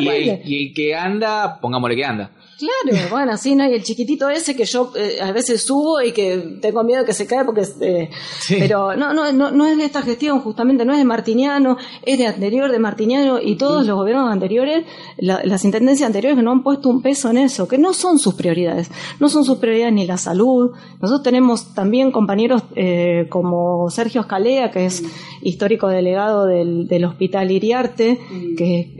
y, 0.00 0.40
y, 0.44 0.72
que 0.72 0.94
anda, 0.94 1.58
pongámosle 1.60 1.96
que 1.96 2.04
anda. 2.04 2.30
Claro, 2.62 2.98
bueno, 3.10 3.36
sí, 3.36 3.54
¿no? 3.56 3.68
Y 3.68 3.74
el 3.74 3.82
chiquitito 3.82 4.28
ese 4.28 4.54
que 4.54 4.64
yo 4.64 4.92
eh, 4.94 5.18
a 5.20 5.32
veces 5.32 5.62
subo 5.62 6.00
y 6.00 6.12
que 6.12 6.58
tengo 6.60 6.84
miedo 6.84 7.04
que 7.04 7.12
se 7.12 7.26
caiga 7.26 7.44
porque... 7.44 7.62
Eh, 7.80 8.10
pero 8.48 8.94
no, 8.94 9.12
no, 9.12 9.32
no, 9.32 9.50
no 9.50 9.66
es 9.66 9.76
de 9.76 9.84
esta 9.84 10.02
gestión, 10.02 10.40
justamente, 10.40 10.84
no 10.84 10.92
es 10.92 10.98
de 10.98 11.04
Martiniano, 11.04 11.76
es 12.02 12.18
de 12.18 12.26
anterior 12.26 12.70
de 12.70 12.78
Martiniano 12.78 13.40
y 13.40 13.56
todos 13.56 13.84
los 13.86 13.96
gobiernos 13.96 14.30
anteriores, 14.30 14.84
las 15.16 15.64
intendencias 15.64 16.06
anteriores 16.06 16.36
que 16.36 16.42
no 16.42 16.52
han 16.52 16.62
puesto 16.62 16.88
un 16.88 17.02
peso 17.02 17.30
en 17.30 17.38
eso, 17.38 17.66
que 17.66 17.78
no 17.78 17.92
son 17.94 18.18
sus 18.18 18.34
prioridades. 18.34 18.90
No 19.18 19.28
son 19.28 19.44
sus 19.44 19.58
prioridades 19.58 19.94
ni 19.94 20.06
la 20.06 20.18
salud. 20.18 20.70
Nosotros 21.00 21.22
tenemos 21.22 21.74
también 21.74 22.12
compañeros 22.12 22.62
eh, 22.76 23.26
como 23.28 23.90
Sergio 23.90 24.20
Escalea, 24.20 24.70
que 24.70 24.86
es 24.86 25.02
histórico 25.42 25.88
delegado 25.88 26.46
del, 26.46 26.86
del 26.86 27.04
Hospital 27.04 27.50
Iriarte, 27.50 28.18
que... 28.56 28.94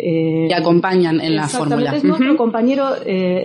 que 0.49 0.55
acompañan 0.55 1.21
en 1.21 1.37
la 1.37 1.49
fórmula. 1.49 1.95
Es 1.95 2.05
nuestro 2.05 2.37
compañero 2.37 2.97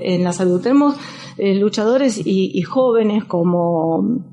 en 0.07 0.23
la 0.23 0.33
salud. 0.33 0.61
Tenemos 0.61 0.95
eh, 1.37 1.55
luchadores 1.55 2.21
y, 2.25 2.61
jóvenes 2.63 3.25
como 3.25 4.23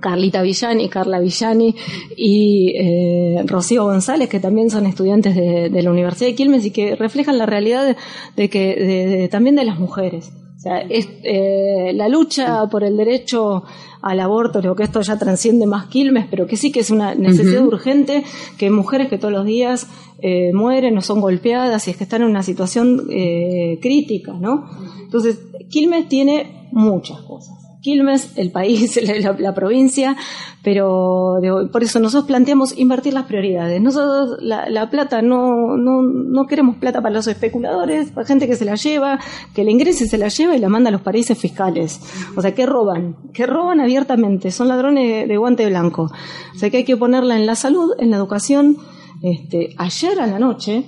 Carlita 0.00 0.42
Villani, 0.42 0.88
Carla 0.88 1.20
Villani 1.20 1.74
y 2.16 2.74
eh, 2.76 3.42
Rocío 3.46 3.84
González, 3.84 4.28
que 4.28 4.40
también 4.40 4.70
son 4.70 4.86
estudiantes 4.86 5.34
de, 5.34 5.82
la 5.82 5.90
Universidad 5.90 6.30
de 6.30 6.34
Quilmes 6.34 6.66
y 6.66 6.70
que 6.70 6.96
reflejan 6.96 7.38
la 7.38 7.46
realidad 7.46 7.96
de, 8.36 8.50
que 8.50 9.28
también 9.30 9.56
de 9.56 9.64
las 9.64 9.78
mujeres. 9.78 10.32
O 10.56 10.58
sea, 10.58 10.78
es, 10.80 11.08
eh, 11.22 11.92
la 11.94 12.08
lucha 12.08 12.66
por 12.68 12.82
el 12.82 12.96
derecho 12.96 13.64
al 14.00 14.20
aborto, 14.20 14.60
creo 14.60 14.74
que 14.74 14.84
esto 14.84 15.00
ya 15.02 15.18
transciende 15.18 15.66
más 15.66 15.86
Quilmes, 15.86 16.26
pero 16.30 16.46
que 16.46 16.56
sí 16.56 16.72
que 16.72 16.80
es 16.80 16.90
una 16.90 17.14
necesidad 17.14 17.64
urgente 17.64 18.24
que 18.56 18.70
mujeres 18.70 19.08
que 19.08 19.18
todos 19.18 19.32
los 19.32 19.44
días 19.44 19.86
eh, 20.22 20.52
mueren 20.54 20.96
o 20.96 21.02
son 21.02 21.20
golpeadas 21.20 21.86
y 21.86 21.90
es 21.90 21.96
que 21.96 22.04
están 22.04 22.22
en 22.22 22.28
una 22.28 22.42
situación 22.42 23.06
eh, 23.10 23.78
crítica, 23.82 24.32
¿no? 24.32 24.70
Entonces, 25.02 25.40
Quilmes 25.68 26.08
tiene 26.08 26.68
muchas 26.72 27.20
cosas. 27.22 27.55
Quilmes, 27.86 28.32
el 28.34 28.50
país, 28.50 28.98
la, 29.38 29.54
provincia, 29.54 30.16
pero 30.64 31.36
por 31.70 31.84
eso 31.84 32.00
nosotros 32.00 32.26
planteamos 32.26 32.76
invertir 32.76 33.14
las 33.14 33.26
prioridades. 33.26 33.80
Nosotros 33.80 34.38
la, 34.40 34.90
plata 34.90 35.22
no, 35.22 35.76
no, 35.76 36.02
no 36.02 36.46
queremos 36.48 36.78
plata 36.78 37.00
para 37.00 37.14
los 37.14 37.28
especuladores, 37.28 38.10
para 38.10 38.26
gente 38.26 38.48
que 38.48 38.56
se 38.56 38.64
la 38.64 38.74
lleva, 38.74 39.20
que 39.54 39.62
la 39.62 39.70
ingrese 39.70 40.02
y 40.02 40.08
se 40.08 40.18
la 40.18 40.26
lleva 40.26 40.56
y 40.56 40.58
la 40.58 40.68
manda 40.68 40.88
a 40.88 40.90
los 40.90 41.02
países 41.02 41.38
fiscales. 41.38 42.00
O 42.34 42.42
sea, 42.42 42.56
que 42.56 42.66
roban, 42.66 43.14
que 43.32 43.46
roban 43.46 43.78
abiertamente, 43.78 44.50
son 44.50 44.66
ladrones 44.66 45.28
de 45.28 45.36
guante 45.36 45.64
blanco. 45.66 46.10
O 46.56 46.58
sea, 46.58 46.70
que 46.70 46.78
hay 46.78 46.84
que 46.84 46.96
ponerla 46.96 47.36
en 47.36 47.46
la 47.46 47.54
salud, 47.54 47.92
en 48.00 48.10
la 48.10 48.16
educación. 48.16 48.78
Este, 49.22 49.76
ayer 49.78 50.18
a 50.20 50.26
la 50.26 50.40
noche, 50.40 50.84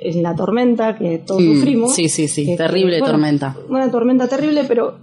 en 0.00 0.22
la 0.22 0.34
tormenta 0.34 0.98
que 0.98 1.18
todos 1.18 1.42
mm, 1.42 1.54
sufrimos. 1.54 1.94
Sí, 1.94 2.08
sí, 2.08 2.26
sí, 2.26 2.56
terrible 2.56 2.98
tormenta. 2.98 3.56
Una 3.68 3.88
tormenta 3.88 4.26
terrible, 4.26 4.64
pero 4.66 5.01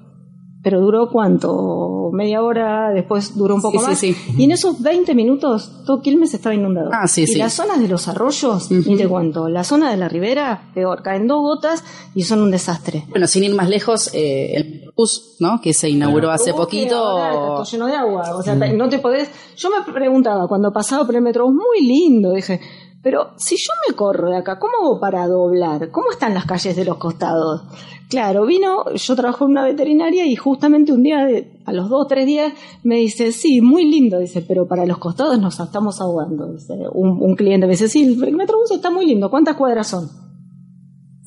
pero 0.61 0.81
duró 0.81 1.09
cuánto, 1.09 2.09
media 2.11 2.41
hora, 2.41 2.91
después 2.93 3.37
duró 3.37 3.55
un 3.55 3.61
poco 3.61 3.81
más. 3.81 4.03
Y 4.03 4.15
en 4.37 4.51
esos 4.51 4.81
20 4.81 5.15
minutos 5.15 5.83
todo 5.85 6.01
Quilmes 6.01 6.33
estaba 6.33 6.53
inundado. 6.53 6.89
Ah, 6.91 7.07
sí, 7.07 7.23
y 7.27 7.35
las 7.35 7.53
zonas 7.53 7.79
de 7.79 7.87
los 7.87 8.07
arroyos, 8.07 8.69
ni 8.69 8.97
te 8.97 9.07
cuento, 9.07 9.47
la 9.47 9.63
zona 9.63 9.89
de 9.91 9.97
la 9.97 10.09
ribera, 10.09 10.71
peor, 10.73 11.01
caen 11.01 11.27
dos 11.27 11.39
gotas 11.41 11.83
y 12.13 12.23
son 12.23 12.41
un 12.41 12.51
desastre. 12.51 13.05
Bueno, 13.09 13.27
sin 13.27 13.43
ir 13.43 13.55
más 13.55 13.69
lejos, 13.69 14.13
eh, 14.13 14.53
el 14.55 14.91
bus, 14.95 15.37
¿no? 15.39 15.61
Que 15.61 15.73
se 15.73 15.89
inauguró 15.89 16.29
hace 16.31 16.53
poquito. 16.53 17.61
Está 17.61 17.71
lleno 17.71 17.87
de 17.87 17.95
agua, 17.95 18.35
o 18.35 18.43
sea, 18.43 18.55
mm. 18.55 18.77
no 18.77 18.89
te 18.89 18.99
podés... 18.99 19.29
Yo 19.55 19.69
me 19.69 19.93
preguntaba, 19.93 20.47
cuando 20.47 20.71
pasaba 20.73 21.05
por 21.05 21.15
el 21.15 21.21
metro, 21.21 21.47
muy 21.47 21.85
lindo, 21.85 22.33
dije, 22.33 22.59
pero 23.01 23.31
si 23.37 23.55
yo 23.55 23.71
me 23.87 23.95
corro 23.95 24.29
de 24.29 24.37
acá, 24.37 24.59
¿cómo 24.59 24.73
hago 24.81 24.99
para 24.99 25.25
doblar? 25.27 25.89
¿Cómo 25.89 26.11
están 26.11 26.33
las 26.33 26.45
calles 26.45 26.75
de 26.75 26.85
los 26.85 26.97
costados? 26.97 27.63
Claro, 28.09 28.45
vino, 28.45 28.91
yo 28.93 29.15
trabajo 29.15 29.45
en 29.45 29.51
una 29.51 29.63
veterinaria 29.63 30.25
y 30.25 30.35
justamente 30.35 30.91
un 30.91 31.03
día, 31.03 31.27
a 31.65 31.71
los 31.71 31.89
dos 31.89 32.05
o 32.05 32.07
tres 32.07 32.25
días, 32.25 32.53
me 32.83 32.95
dice, 32.95 33.31
sí, 33.31 33.61
muy 33.61 33.85
lindo, 33.85 34.17
dice, 34.17 34.41
pero 34.41 34.67
para 34.67 34.85
los 34.85 34.97
costados 34.97 35.39
nos 35.39 35.59
estamos 35.59 36.01
ahogando. 36.01 36.51
Dice, 36.51 36.73
un, 36.91 37.35
cliente 37.35 37.67
me 37.67 37.73
dice, 37.73 37.87
sí, 37.87 38.17
el 38.21 38.35
metrobús 38.35 38.71
está 38.71 38.89
muy 38.89 39.05
lindo, 39.05 39.29
¿cuántas 39.29 39.55
cuadras 39.55 39.87
son? 39.87 40.09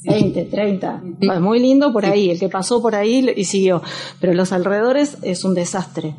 20, 0.05 0.45
30. 0.45 1.03
Es 1.21 1.41
muy 1.41 1.61
lindo 1.61 1.93
por 1.93 2.05
ahí, 2.05 2.31
el 2.31 2.39
que 2.41 2.49
pasó 2.49 2.83
por 2.83 2.95
ahí 2.95 3.33
y 3.37 3.45
siguió. 3.45 3.83
Pero 4.21 4.35
los 4.35 4.53
alrededores 4.53 5.19
es 5.23 5.45
un 5.45 5.55
desastre. 5.55 6.15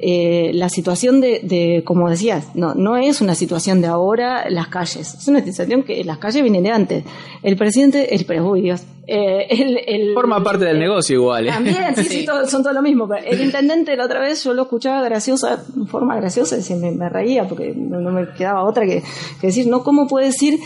Eh, 0.00 0.52
la 0.54 0.68
situación 0.68 1.20
de, 1.20 1.82
como 1.84 2.08
decías, 2.08 2.54
no, 2.54 2.74
no 2.74 2.96
es 2.96 3.20
una 3.20 3.34
situación 3.34 3.80
de 3.80 3.88
ahora 3.88 4.48
las 4.50 4.68
calles, 4.68 5.14
es 5.14 5.28
una 5.28 5.42
situación 5.42 5.82
que 5.82 6.04
las 6.04 6.18
calles 6.18 6.42
vienen 6.42 6.62
de 6.62 6.70
antes. 6.70 7.04
El 7.42 7.56
presidente, 7.56 8.14
el, 8.14 8.26
Dios, 8.62 8.82
eh, 9.06 9.84
el, 9.86 10.14
Forma 10.14 10.42
parte 10.42 10.64
del 10.64 10.78
negocio 10.78 11.16
igual. 11.16 11.46
¿eh? 11.46 11.50
También, 11.50 11.96
sí, 11.96 12.04
sí, 12.04 12.26
son 12.48 12.62
todo 12.62 12.72
lo 12.72 12.82
mismo. 12.82 13.08
el 13.14 13.40
intendente 13.40 13.96
la 13.96 14.04
otra 14.04 14.20
vez 14.20 14.42
yo 14.44 14.54
lo 14.54 14.62
escuchaba 14.62 15.02
graciosa, 15.02 15.64
en 15.74 15.86
forma 15.86 16.16
graciosa, 16.16 16.56
y 16.58 16.74
me, 16.76 16.90
me 16.92 17.08
reía 17.08 17.48
porque 17.48 17.72
no, 17.74 18.10
me 18.10 18.28
quedaba 18.34 18.64
otra 18.64 18.84
que, 18.84 19.02
que 19.40 19.46
decir, 19.48 19.66
no, 19.66 19.82
¿cómo 19.82 20.06
puede 20.06 20.26
decir 20.26 20.58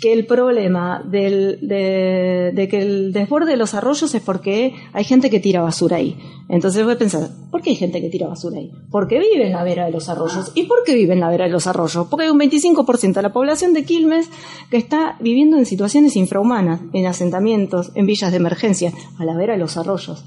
que 0.00 0.12
el 0.12 0.26
problema 0.26 1.02
del, 1.04 1.58
de, 1.62 2.68
que 2.70 2.78
el 2.78 3.12
desborde 3.12 3.52
de 3.52 3.56
los 3.56 3.74
arroyos 3.74 4.14
es 4.14 4.22
porque 4.22 4.74
hay 4.92 5.04
gente 5.04 5.30
que 5.30 5.40
tira 5.40 5.62
basura 5.62 5.96
ahí. 5.96 6.18
Entonces 6.48 6.84
voy 6.84 6.94
a 6.94 6.98
pensar, 6.98 7.30
¿por 7.50 7.62
qué 7.62 7.70
hay 7.70 7.76
gente 7.76 8.00
que 8.00 8.10
tira 8.10 8.28
basura 8.28 8.58
ahí? 8.58 8.70
Porque 8.90 9.18
vive 9.18 9.46
en 9.46 9.52
la 9.52 9.64
vera 9.64 9.86
de 9.86 9.92
los 9.92 10.08
arroyos. 10.08 10.52
¿Y 10.54 10.64
por 10.64 10.84
qué 10.84 10.94
vive 10.94 11.14
en 11.14 11.20
la 11.20 11.30
vera 11.30 11.46
de 11.46 11.50
los 11.50 11.66
arroyos? 11.66 12.08
Porque 12.08 12.24
hay 12.26 12.30
un 12.30 12.38
25% 12.38 13.14
de 13.14 13.22
la 13.22 13.32
población 13.32 13.72
de 13.72 13.84
Quilmes 13.84 14.28
que 14.70 14.76
está 14.76 15.16
viviendo 15.20 15.56
en 15.56 15.64
situaciones 15.64 16.14
infrahumanas, 16.16 16.80
en 16.92 17.06
asentamientos, 17.06 17.90
en 17.94 18.06
villas 18.06 18.30
de 18.30 18.36
emergencia, 18.36 18.92
a 19.18 19.24
la 19.24 19.36
vera 19.36 19.54
de 19.54 19.58
los 19.58 19.76
arroyos. 19.76 20.24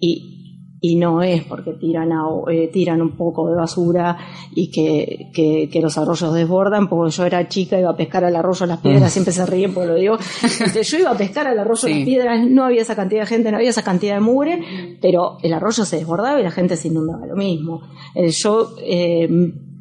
Y 0.00 0.41
y 0.84 0.96
no 0.96 1.22
es 1.22 1.44
porque 1.44 1.74
tiran, 1.74 2.10
eh, 2.50 2.68
tiran 2.72 3.00
un 3.00 3.12
poco 3.12 3.48
de 3.48 3.54
basura 3.54 4.18
y 4.52 4.68
que, 4.68 5.30
que, 5.32 5.80
los 5.80 5.96
arroyos 5.96 6.34
desbordan, 6.34 6.88
porque 6.88 7.12
yo 7.12 7.24
era 7.24 7.48
chica, 7.48 7.78
iba 7.78 7.90
a 7.90 7.96
pescar 7.96 8.24
al 8.24 8.34
arroyo 8.34 8.66
las 8.66 8.80
piedras, 8.80 9.04
mm. 9.04 9.12
siempre 9.12 9.32
se 9.32 9.46
ríen 9.46 9.72
porque 9.72 9.88
lo 9.88 9.94
digo, 9.94 10.18
este, 10.42 10.82
yo 10.82 10.98
iba 10.98 11.12
a 11.12 11.16
pescar 11.16 11.46
al 11.46 11.58
arroyo 11.60 11.88
las 11.88 12.04
piedras, 12.04 12.44
no 12.44 12.64
había 12.64 12.82
esa 12.82 12.96
cantidad 12.96 13.20
de 13.20 13.26
gente, 13.28 13.52
no 13.52 13.58
había 13.58 13.70
esa 13.70 13.84
cantidad 13.84 14.14
de 14.14 14.20
mugre, 14.22 14.98
pero 15.00 15.38
el 15.44 15.52
arroyo 15.52 15.84
se 15.84 15.98
desbordaba 15.98 16.40
y 16.40 16.42
la 16.42 16.50
gente 16.50 16.76
se 16.76 16.88
inundaba, 16.88 17.26
lo 17.26 17.36
mismo. 17.36 17.82
Eh, 18.16 18.30
yo 18.30 18.74
eh, 18.84 19.28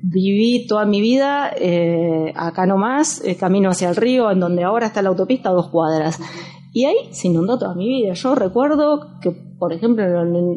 viví 0.03 0.67
toda 0.67 0.85
mi 0.85 1.01
vida 1.01 1.51
acá 2.35 2.67
nomás, 2.67 3.23
camino 3.39 3.71
hacia 3.71 3.89
el 3.89 3.95
río, 3.95 4.29
en 4.29 4.39
donde 4.39 4.63
ahora 4.63 4.85
está 4.85 5.01
la 5.01 5.09
autopista 5.09 5.49
a 5.49 5.53
dos 5.53 5.69
cuadras. 5.69 6.19
Y 6.73 6.85
ahí 6.85 7.09
se 7.11 7.27
inundó 7.27 7.59
toda 7.59 7.75
mi 7.75 7.87
vida. 7.87 8.13
Yo 8.13 8.33
recuerdo 8.33 9.19
que, 9.19 9.31
por 9.31 9.73
ejemplo, 9.73 10.05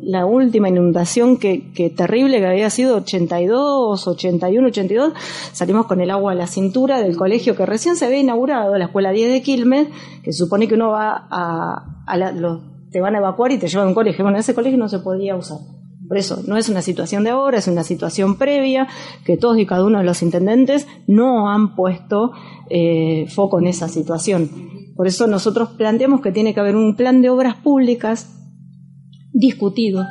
la 0.02 0.26
última 0.26 0.68
inundación 0.68 1.38
que, 1.38 1.72
que 1.72 1.90
terrible 1.90 2.38
que 2.38 2.46
había 2.46 2.70
sido 2.70 2.98
82, 2.98 4.06
81, 4.06 4.68
82, 4.68 5.12
salimos 5.52 5.86
con 5.86 6.00
el 6.00 6.10
agua 6.10 6.32
a 6.32 6.34
la 6.36 6.46
cintura 6.46 7.00
del 7.00 7.16
colegio 7.16 7.56
que 7.56 7.66
recién 7.66 7.96
se 7.96 8.04
había 8.04 8.20
inaugurado, 8.20 8.78
la 8.78 8.84
escuela 8.84 9.10
10 9.10 9.32
de 9.32 9.42
Quilmes, 9.42 9.88
que 10.22 10.32
supone 10.32 10.68
que 10.68 10.74
uno 10.74 10.90
va 10.90 11.26
a, 11.28 12.04
a 12.06 12.32
te 12.92 13.00
van 13.00 13.16
a 13.16 13.18
evacuar 13.18 13.50
y 13.50 13.58
te 13.58 13.66
llevan 13.66 13.86
a 13.86 13.88
un 13.88 13.94
colegio. 13.94 14.24
Bueno, 14.24 14.38
ese 14.38 14.54
colegio 14.54 14.78
no 14.78 14.88
se 14.88 15.00
podía 15.00 15.34
usar. 15.34 15.58
Por 16.06 16.16
eso, 16.16 16.42
no 16.46 16.56
es 16.56 16.68
una 16.68 16.80
situación 16.80 17.24
de 17.24 17.30
ahora, 17.30 17.58
es 17.58 17.66
una 17.66 17.82
situación 17.82 18.36
previa 18.36 18.86
que 19.24 19.36
todos 19.36 19.58
y 19.58 19.66
cada 19.66 19.84
uno 19.84 19.98
de 19.98 20.04
los 20.04 20.22
intendentes 20.22 20.86
no 21.08 21.50
han 21.50 21.74
puesto 21.74 22.30
eh, 22.70 23.26
foco 23.28 23.58
en 23.58 23.66
esa 23.66 23.88
situación. 23.88 24.83
Por 24.96 25.06
eso 25.06 25.26
nosotros 25.26 25.70
planteamos 25.70 26.20
que 26.20 26.32
tiene 26.32 26.54
que 26.54 26.60
haber 26.60 26.76
un 26.76 26.96
plan 26.96 27.20
de 27.20 27.30
obras 27.30 27.56
públicas 27.56 28.30
discutido, 29.32 30.04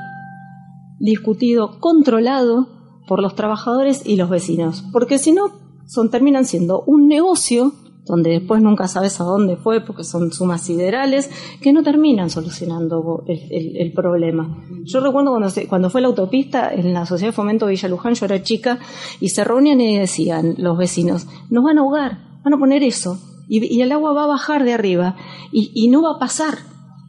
discutido, 1.00 1.80
controlado 1.80 2.68
por 3.08 3.22
los 3.22 3.36
trabajadores 3.36 4.06
y 4.06 4.16
los 4.18 4.30
vecinos, 4.30 4.84
porque 4.92 5.18
si 5.18 5.32
no, 5.32 5.52
son, 5.86 6.10
terminan 6.10 6.46
siendo 6.46 6.84
un 6.86 7.08
negocio 7.08 7.74
donde 8.06 8.32
después 8.32 8.62
nunca 8.62 8.88
sabes 8.88 9.22
a 9.22 9.24
dónde 9.24 9.56
fue 9.56 9.80
porque 9.82 10.04
son 10.04 10.32
sumas 10.34 10.62
siderales 10.62 11.30
que 11.62 11.72
no 11.72 11.84
terminan 11.84 12.30
solucionando 12.30 13.24
el, 13.28 13.94
problema. 13.94 14.66
Yo 14.84 15.00
recuerdo 15.00 15.32
cuando, 15.32 15.50
cuando 15.70 15.90
fue 15.90 16.02
la 16.02 16.08
autopista 16.08 16.74
en 16.74 16.94
la 16.94 17.06
Sociedad 17.06 17.30
de 17.32 17.36
Fomento 17.36 17.68
Villa 17.68 17.88
Luján, 17.88 18.16
yo 18.16 18.25
era 18.25 18.44
chica, 18.44 18.80
y 19.22 19.30
se 19.30 19.44
reunían 19.46 19.80
y 19.80 19.98
decían 19.98 20.56
los 20.58 20.78
vecinos, 20.78 21.28
nos 21.50 21.63
van 21.63 21.78
a 21.78 21.82
ahogar, 21.82 22.42
van 22.44 22.54
a 22.54 22.58
poner 22.58 22.84
eso, 22.84 23.18
y, 23.60 23.82
el 23.82 23.92
agua 23.92 24.14
va 24.14 24.24
a 24.24 24.28
bajar 24.28 24.64
de 24.64 24.74
arriba 24.74 25.16
y, 25.52 25.88
no 25.90 26.02
va 26.02 26.14
a 26.16 26.20
pasar. 26.20 26.58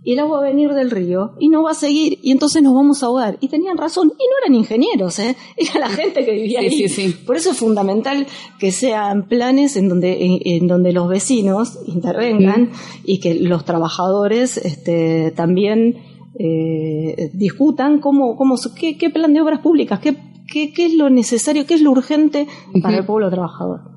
Y 0.07 0.13
el 0.13 0.19
agua 0.19 0.41
va 0.41 0.47
a 0.47 0.49
venir 0.51 0.75
del 0.75 0.91
río 0.91 1.33
y 1.41 1.49
no 1.49 1.63
va 1.63 1.71
a 1.71 1.75
seguir 1.75 2.19
y 2.23 2.31
entonces 2.31 2.63
nos 2.63 2.75
vamos 2.75 3.03
a 3.03 3.07
ahogar. 3.07 3.39
Y 3.41 3.49
tenían 3.49 3.79
razón. 3.79 4.09
Y 4.09 4.23
no 4.23 4.33
eran 4.43 4.55
ingenieros, 4.55 5.19
¿eh? 5.19 5.35
Era 5.57 5.81
la 5.81 5.89
gente 5.89 6.27
que 6.27 6.33
vivía 6.33 6.61
ahí. 6.61 7.15
Por 7.27 7.37
eso 7.37 7.53
es 7.53 7.57
fundamental 7.57 8.27
que 8.59 8.71
sean 8.71 9.27
planes 9.29 9.77
en 9.77 9.89
donde, 9.89 10.41
en, 10.45 10.67
donde 10.67 10.93
los 10.93 11.09
vecinos 11.09 11.79
intervengan 11.87 12.73
y 13.05 13.19
que 13.21 13.35
los 13.35 13.65
trabajadores 13.65 14.59
este, 14.59 15.31
también 15.31 15.97
eh, 16.39 17.31
discutan 17.33 18.01
cómo, 18.01 18.37
cómo, 18.37 18.57
qué, 18.79 18.99
qué 18.99 19.09
plan 19.09 19.33
de 19.33 19.41
obras 19.41 19.61
públicas, 19.61 20.01
qué, 20.01 20.15
qué, 20.53 20.75
qué 20.75 20.85
es 20.85 20.95
lo 20.95 21.09
necesario, 21.09 21.65
qué 21.65 21.75
es 21.75 21.81
lo 21.81 21.93
urgente 21.93 22.47
para 22.83 22.99
el 22.99 23.07
pueblo 23.07 23.31
trabajador. 23.31 23.94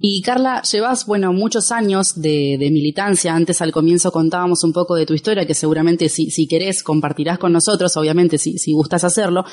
Y 0.00 0.20
Carla, 0.22 0.62
llevas, 0.62 1.06
bueno, 1.06 1.32
muchos 1.32 1.72
años 1.72 2.20
de, 2.20 2.58
militancia. 2.70 3.34
Antes 3.34 3.62
al 3.62 3.72
comienzo 3.72 4.10
contábamos 4.12 4.62
un 4.64 4.72
poco 4.72 4.94
de 4.94 5.06
tu 5.06 5.14
historia, 5.14 5.46
que 5.46 5.54
seguramente 5.54 6.08
si, 6.08 6.30
si 6.30 6.46
querés 6.46 6.82
compartirás 6.82 7.38
con 7.38 7.52
nosotros, 7.52 7.96
obviamente 7.96 8.38
si, 8.38 8.58
si 8.58 8.72
gustas 8.72 9.04
hacerlo. 9.04 9.44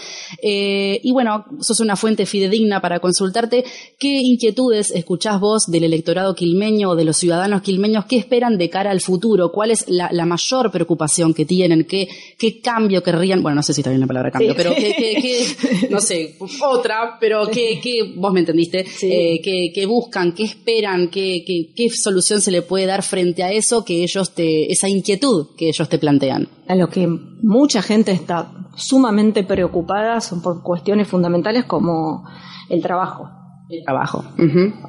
Eh, 0.41 1.00
y 1.03 1.12
bueno, 1.12 1.45
sos 1.62 1.79
una 1.79 1.95
fuente 1.95 2.25
fidedigna 2.25 2.81
para 2.81 3.00
consultarte. 3.00 3.63
¿Qué 3.97 4.19
inquietudes 4.21 4.91
escuchás 4.91 5.39
vos 5.39 5.71
del 5.71 5.85
electorado 5.85 6.35
quilmeño 6.35 6.91
o 6.91 6.95
de 6.95 7.05
los 7.05 7.17
ciudadanos 7.17 7.62
quilmeños? 7.62 8.05
¿Qué 8.05 8.17
esperan 8.17 8.57
de 8.57 8.69
cara 8.69 8.91
al 8.91 9.01
futuro? 9.01 9.51
¿Cuál 9.51 9.71
es 9.71 9.85
la, 9.88 10.09
mayor 10.25 10.71
preocupación 10.71 11.33
que 11.33 11.45
tienen? 11.45 11.85
¿Qué, 11.85 12.07
¿Qué 12.38 12.59
cambio 12.59 13.03
querrían? 13.03 13.41
Bueno, 13.41 13.57
no 13.57 13.63
sé 13.63 13.73
si 13.73 13.81
está 13.81 13.89
bien 13.91 14.01
la 14.01 14.07
palabra 14.07 14.31
cambio, 14.31 14.53
pero 14.55 14.73
¿qué, 14.73 15.45
no 15.89 16.00
sé, 16.00 16.35
otra, 16.62 17.17
pero 17.19 17.47
¿qué, 17.47 17.79
qué 17.81 18.13
vos 18.15 18.33
me 18.33 18.41
entendiste? 18.41 18.85
Eh, 19.01 19.71
¿qué, 19.73 19.85
buscan? 19.85 20.33
¿Qué 20.36 20.44
esperan? 20.44 21.10
¿Qué, 21.10 21.44
qué, 21.75 21.90
solución 21.90 22.42
se 22.42 22.52
le 22.52 22.62
puede 22.62 22.86
dar 22.86 23.04
frente 23.04 23.44
a 23.44 23.52
eso 23.52 23.84
que 23.84 24.04
ellos 24.04 24.34
te, 24.34 24.72
esa 24.72 24.90
inquietud 24.90 25.56
que 25.58 25.70
ellos 25.70 25.90
te 25.90 25.98
plantean? 25.98 26.48
A 26.68 26.75
lo 26.75 26.90
que 26.90 27.08
mucha 27.08 27.82
gente 27.82 28.12
está 28.12 28.52
sumamente 28.75 29.44
preocupada 29.44 30.20
son 30.22 30.42
por 30.42 30.63
cuestiones 30.63 31.08
fundamentales 31.08 31.66
como 31.66 32.24
el 32.70 32.82
trabajo. 32.82 33.30
El 33.70 33.84
trabajo. 33.84 34.24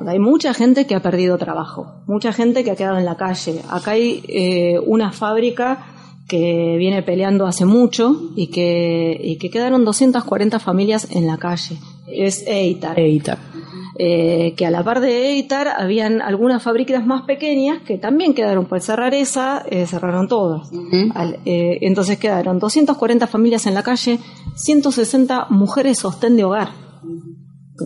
Hay 0.06 0.18
mucha 0.18 0.52
gente 0.52 0.86
que 0.86 0.94
ha 0.94 1.00
perdido 1.00 1.38
trabajo, 1.38 2.02
mucha 2.06 2.32
gente 2.32 2.64
que 2.64 2.72
ha 2.72 2.76
quedado 2.76 2.98
en 2.98 3.04
la 3.04 3.16
calle. 3.16 3.62
Acá 3.70 3.92
hay 3.92 4.22
eh, 4.28 4.78
una 4.84 5.12
fábrica 5.12 5.86
que 6.28 6.76
viene 6.78 7.02
peleando 7.02 7.46
hace 7.46 7.64
mucho 7.64 8.30
y 8.36 8.48
que, 8.48 9.18
y 9.22 9.38
que 9.38 9.50
quedaron 9.50 9.84
240 9.84 10.58
familias 10.58 11.08
en 11.10 11.26
la 11.26 11.38
calle. 11.38 11.78
Es 12.08 12.44
EITAR. 12.46 12.98
EITAR. 12.98 13.53
Eh, 13.98 14.54
que 14.56 14.66
a 14.66 14.70
la 14.70 14.82
par 14.82 15.00
de 15.00 15.30
Eitar 15.32 15.68
habían 15.76 16.20
algunas 16.20 16.62
fábricas 16.62 17.06
más 17.06 17.22
pequeñas 17.22 17.82
que 17.82 17.96
también 17.98 18.34
quedaron 18.34 18.66
por 18.66 18.80
cerrar 18.80 19.14
esa, 19.14 19.64
eh, 19.70 19.86
cerraron 19.86 20.26
todas. 20.28 20.70
Al- 21.14 21.38
eh, 21.44 21.78
entonces 21.82 22.18
quedaron 22.18 22.58
240 22.58 23.26
familias 23.26 23.66
en 23.66 23.74
la 23.74 23.82
calle, 23.82 24.18
160 24.56 25.46
mujeres 25.50 25.98
sostén 25.98 26.36
de 26.36 26.44
hogar 26.44 26.68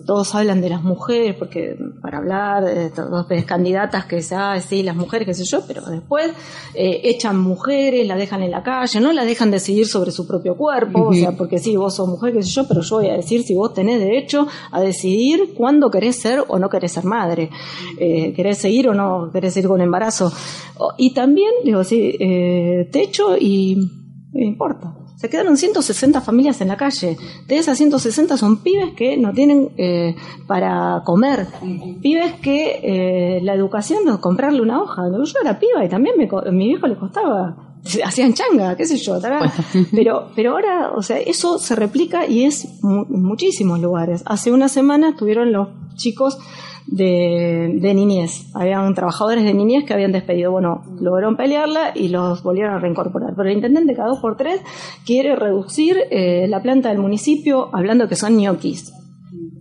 todos 0.04 0.34
hablan 0.34 0.60
de 0.60 0.68
las 0.68 0.82
mujeres, 0.82 1.34
porque 1.38 1.74
para 2.02 2.18
hablar 2.18 2.62
de 2.64 2.90
dos 2.90 3.26
candidatas 3.46 4.04
que 4.04 4.16
dicen, 4.16 4.38
ah, 4.38 4.60
sí, 4.60 4.82
las 4.82 4.94
mujeres, 4.94 5.26
qué 5.26 5.32
sé 5.32 5.44
yo, 5.44 5.62
pero 5.66 5.80
después 5.86 6.30
eh, 6.74 7.00
echan 7.04 7.38
mujeres, 7.38 8.06
las 8.06 8.18
dejan 8.18 8.42
en 8.42 8.50
la 8.50 8.62
calle, 8.62 9.00
no 9.00 9.12
las 9.14 9.24
dejan 9.24 9.50
decidir 9.50 9.86
sobre 9.86 10.10
su 10.10 10.26
propio 10.26 10.56
cuerpo, 10.58 11.06
o 11.08 11.14
sea, 11.14 11.32
porque 11.32 11.58
sí, 11.58 11.74
vos 11.76 11.94
sos 11.94 12.06
mujer, 12.06 12.34
qué 12.34 12.42
sé 12.42 12.50
yo, 12.50 12.68
pero 12.68 12.82
yo 12.82 12.96
voy 12.96 13.08
a 13.08 13.14
decir 13.14 13.42
si 13.44 13.54
vos 13.54 13.72
tenés 13.72 13.98
derecho 13.98 14.46
a 14.70 14.80
decidir 14.80 15.54
cuándo 15.56 15.90
querés 15.90 16.16
ser 16.16 16.44
o 16.48 16.58
no 16.58 16.68
querés 16.68 16.92
ser 16.92 17.04
madre, 17.04 17.48
eh, 17.98 18.34
querés 18.34 18.58
seguir 18.58 18.88
o 18.90 18.94
no 18.94 19.30
querés 19.32 19.54
seguir 19.54 19.68
con 19.68 19.80
embarazo. 19.80 20.30
O- 20.76 20.92
Y 20.98 21.14
también, 21.14 21.50
digo, 21.64 21.82
sí, 21.82 22.14
eh, 22.20 22.88
te 22.92 23.02
echo 23.04 23.36
y 23.38 23.76
no 24.32 24.40
importa. 24.44 24.94
Se 25.20 25.28
quedaron 25.28 25.56
160 25.56 26.20
familias 26.20 26.60
en 26.60 26.68
la 26.68 26.76
calle. 26.76 27.16
De 27.48 27.58
esas 27.58 27.76
160 27.76 28.36
son 28.36 28.58
pibes 28.62 28.94
que 28.94 29.16
no 29.16 29.32
tienen 29.32 29.70
eh, 29.76 30.14
para 30.46 31.02
comer. 31.04 31.48
Pibes 32.00 32.34
que 32.40 32.80
eh, 32.82 33.40
la 33.42 33.52
educación, 33.54 34.04
no, 34.04 34.20
comprarle 34.20 34.62
una 34.62 34.80
hoja. 34.80 35.02
Yo 35.10 35.40
era 35.42 35.58
piba 35.58 35.84
y 35.84 35.88
también 35.88 36.14
me, 36.16 36.28
a 36.32 36.50
mi 36.52 36.68
viejo 36.68 36.86
le 36.86 36.96
costaba. 36.96 37.56
Hacían 38.04 38.32
changa, 38.34 38.76
qué 38.76 38.86
sé 38.86 38.96
yo. 38.96 39.18
tará. 39.20 39.52
Pero, 39.92 40.30
pero 40.36 40.52
ahora, 40.52 40.92
o 40.96 41.02
sea, 41.02 41.18
eso 41.18 41.58
se 41.58 41.74
replica 41.74 42.26
y 42.26 42.44
es 42.44 42.80
mu- 42.82 43.06
en 43.12 43.22
muchísimos 43.22 43.80
lugares. 43.80 44.22
Hace 44.24 44.52
una 44.52 44.68
semana 44.68 45.10
estuvieron 45.10 45.52
los 45.52 45.68
chicos 45.96 46.38
de, 46.90 47.78
de 47.80 47.94
niñez. 47.94 48.46
Habían 48.54 48.94
trabajadores 48.94 49.44
de 49.44 49.54
niñez 49.54 49.84
que 49.84 49.92
habían 49.94 50.12
despedido. 50.12 50.50
Bueno, 50.52 50.82
lograron 51.00 51.36
pelearla 51.36 51.92
y 51.94 52.08
los 52.08 52.42
volvieron 52.42 52.74
a 52.74 52.78
reincorporar. 52.80 53.34
Pero 53.36 53.48
el 53.48 53.56
intendente 53.56 53.94
cada 53.94 54.08
dos 54.08 54.20
por 54.20 54.36
tres 54.36 54.60
quiere 55.06 55.36
reducir 55.36 55.96
eh, 56.10 56.46
la 56.48 56.62
planta 56.62 56.88
del 56.88 56.98
municipio 56.98 57.68
hablando 57.72 58.08
que 58.08 58.16
son 58.16 58.36
ñoquis. 58.36 58.92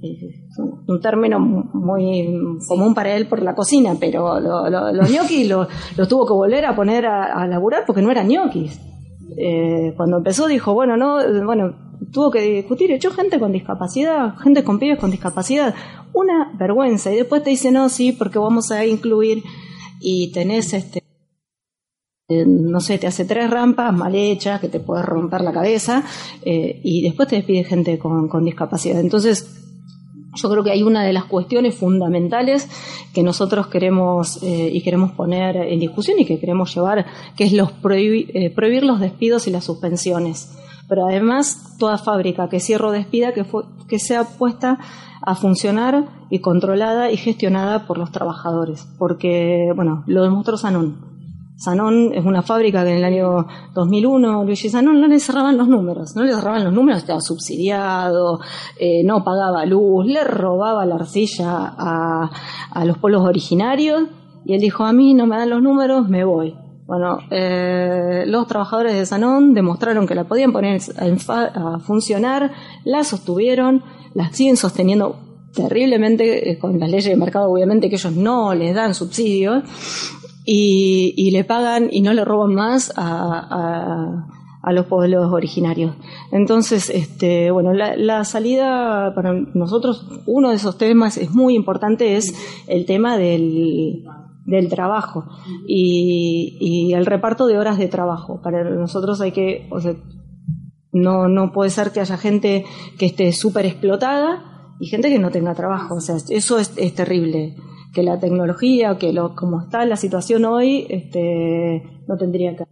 Eh, 0.02 0.44
un- 0.88 1.02
término 1.02 1.40
muy 1.40 2.28
común 2.68 2.96
para 2.96 3.16
él 3.16 3.28
por 3.28 3.42
la 3.44 3.54
cocina, 3.54 3.94
pero 4.00 4.40
lo- 4.40 4.70
lo- 4.70 4.92
los 4.94 5.12
ñoquis 5.12 5.48
los 5.48 5.68
lo 5.98 6.08
tuvo 6.08 6.26
que 6.26 6.34
volver 6.34 6.66
a 6.66 6.76
poner 6.76 7.06
a, 7.06 7.46
laburar 7.48 7.84
porque 7.86 8.02
no 8.02 8.10
eran 8.10 8.28
ñoquis. 8.28 8.80
Eh, 9.38 9.94
cuando 9.96 10.18
empezó 10.18 10.48
dijo, 10.48 10.74
bueno, 10.74 10.98
no, 10.98 11.18
bueno, 11.46 11.76
tuvo 12.12 12.32
que 12.32 12.42
discutir, 12.42 12.92
echó 12.92 13.12
gente 13.12 13.40
con 13.40 13.52
discapacidad, 13.52 14.36
gente 14.38 14.64
con 14.64 14.80
pibes 14.80 14.98
con 15.00 15.12
discapacidad, 15.12 15.76
una 16.20 16.52
vergüenza, 16.58 17.12
y 17.12 17.16
después 17.18 17.44
te 17.44 17.50
dice, 17.52 17.72
no, 17.72 17.90
sí, 17.90 18.12
porque 18.12 18.40
vamos 18.40 18.72
a 18.72 18.86
incluir, 18.86 19.44
y 20.00 20.32
tenés 20.32 20.74
este, 20.74 21.04
eh, 22.30 22.46
no 22.46 22.80
sé, 22.82 22.98
te 22.98 23.08
hace 23.08 23.26
tres 23.26 23.50
rampas 23.50 23.94
mal 23.94 24.14
hechas, 24.14 24.60
que 24.60 24.68
te 24.68 24.80
puedes 24.80 25.06
romper 25.06 25.42
la 25.42 25.54
cabeza, 25.54 26.04
eh, 26.44 26.82
y 26.84 27.02
después 27.02 27.28
te 27.30 27.38
despide 27.38 27.64
gente 27.64 27.98
con, 27.98 28.44
discapacidad. 28.44 29.00
Entonces, 29.00 29.54
yo 30.36 30.50
creo 30.52 30.64
que 30.64 30.72
hay 30.72 30.84
una 30.84 31.04
de 31.04 31.14
las 31.14 31.26
cuestiones 31.26 31.74
fundamentales 31.76 32.68
que 33.14 33.24
nosotros 33.24 33.68
queremos 33.68 34.44
eh, 34.44 34.70
y 34.72 34.82
queremos 34.82 35.12
poner 35.14 35.56
en 35.56 35.80
discusión 35.80 36.20
y 36.20 36.26
que 36.26 36.40
queremos 36.40 36.76
llevar, 36.76 37.06
que 37.36 37.46
es 37.46 37.54
los 37.54 37.70
prohibi- 37.82 38.54
prohibir 38.54 38.84
los 38.84 39.00
despidos 39.00 39.48
y 39.48 39.52
las 39.52 39.64
suspensiones. 39.64 40.50
Pero 40.90 41.06
además, 41.06 41.76
toda 41.80 41.98
fábrica 41.98 42.48
que 42.50 42.60
cierre 42.60 42.88
o 42.88 42.92
despida 42.92 43.34
que, 43.34 43.44
fu- 43.44 43.64
que 43.88 44.00
sea 44.00 44.24
puesta 44.24 44.78
a 45.22 45.36
funcionar 45.36 46.06
y 46.30 46.40
controlada 46.40 47.12
y 47.12 47.18
gestionada 47.18 47.86
por 47.88 47.98
los 47.98 48.12
trabajadores. 48.12 48.88
Porque, 48.98 49.72
bueno, 49.76 50.04
lo 50.08 50.24
demostró 50.24 50.56
Sanón. 50.58 51.06
Sanón 51.58 52.12
es 52.14 52.24
una 52.24 52.44
fábrica 52.44 52.84
que 52.84 52.92
en 52.92 52.98
el 52.98 53.04
año 53.04 53.48
2001, 53.74 54.44
Luigi 54.46 54.70
Sanón, 54.70 55.02
no 55.02 55.08
le 55.08 55.20
cerraban 55.20 55.58
los 55.58 55.68
números, 55.68 56.16
no 56.16 56.24
le 56.24 56.32
cerraban 56.34 56.64
los 56.64 56.72
números, 56.72 57.00
estaba 57.02 57.20
subsidiado, 57.20 58.40
eh, 58.80 59.04
no 59.04 59.24
pagaba 59.24 59.66
luz, 59.66 60.06
le 60.06 60.24
robaba 60.24 60.86
la 60.86 60.96
arcilla 60.96 61.74
a, 61.78 62.30
a 62.72 62.86
los 62.86 63.00
pueblos 63.00 63.24
originarios 63.24 64.04
y 64.46 64.54
él 64.54 64.62
dijo, 64.62 64.84
a 64.84 64.94
mí 64.94 65.16
no 65.16 65.26
me 65.26 65.36
dan 65.36 65.50
los 65.50 65.64
números, 65.64 66.08
me 66.08 66.24
voy. 66.24 66.56
Bueno, 66.88 67.20
eh, 67.32 68.24
los 68.28 68.48
trabajadores 68.48 68.94
de 68.94 69.06
Sanón 69.06 69.54
demostraron 69.54 70.08
que 70.08 70.16
la 70.16 70.24
podían 70.24 70.54
poner 70.54 70.80
a 71.38 71.80
funcionar, 71.80 72.52
la 72.86 73.04
sostuvieron, 73.04 73.84
la 74.14 74.32
siguen 74.32 74.56
sosteniendo 74.56 75.18
terriblemente 75.54 76.50
eh, 76.50 76.58
con 76.58 76.80
las 76.80 76.90
leyes 76.90 77.06
de 77.10 77.18
mercado, 77.18 77.52
obviamente 77.52 77.90
que 77.90 77.96
ellos 77.98 78.14
no 78.16 78.54
les 78.56 78.74
dan 78.74 78.94
subsidios 78.96 79.64
y, 80.46 81.30
le 81.32 81.44
pagan 81.44 81.90
y 81.92 82.00
no 82.02 82.14
le 82.14 82.24
roban 82.24 82.56
más 82.56 82.94
a, 82.96 83.04
a- 83.50 84.28
a 84.64 84.74
los 84.74 84.86
pueblos 84.88 85.32
originarios. 85.32 85.94
Entonces, 86.32 86.90
este, 86.90 87.52
bueno, 87.52 87.74
la, 87.74 87.96
la 87.96 88.26
salida 88.26 89.14
para 89.16 89.32
nosotros, 89.54 90.06
uno 90.26 90.50
de 90.50 90.56
esos 90.56 90.78
temas 90.78 91.16
es 91.18 91.32
muy 91.32 91.56
importante, 91.56 92.18
es 92.18 92.34
el 92.68 92.86
tema 92.86 93.18
del, 93.18 94.04
del 94.48 94.70
trabajo 94.70 95.26
y, 95.68 96.58
y 96.60 96.94
el 96.94 97.06
reparto 97.06 97.46
de 97.46 97.60
horas 97.60 97.78
de 97.78 97.90
trabajo. 97.90 98.42
Para 98.42 98.64
nosotros 98.64 99.22
hay 99.22 99.34
que, 99.34 99.68
o 99.70 99.80
sea, 99.80 99.94
no, 100.94 101.28
no 101.28 101.52
puede 101.52 101.70
ser 101.70 101.92
que 101.92 102.00
haya 102.00 102.18
gente 102.18 102.66
que 102.98 103.06
esté 103.06 103.32
súper 103.34 103.66
explotada 103.66 104.74
y 104.80 104.88
gente 104.88 105.10
que 105.10 105.20
no 105.20 105.30
tenga 105.30 105.54
trabajo. 105.54 105.96
O 105.96 106.02
sea, 106.02 106.16
eso 106.30 106.58
es, 106.58 106.74
es 106.78 106.96
terrible. 106.96 107.56
Que 107.94 108.04
la 108.04 108.20
tecnología, 108.20 108.98
que 108.98 109.12
lo, 109.12 109.36
como 109.36 109.62
está 109.62 109.86
la 109.86 109.98
situación 109.98 110.46
hoy, 110.46 110.88
este, 110.90 111.84
no 112.08 112.18
tendría 112.18 112.56
que 112.56 112.66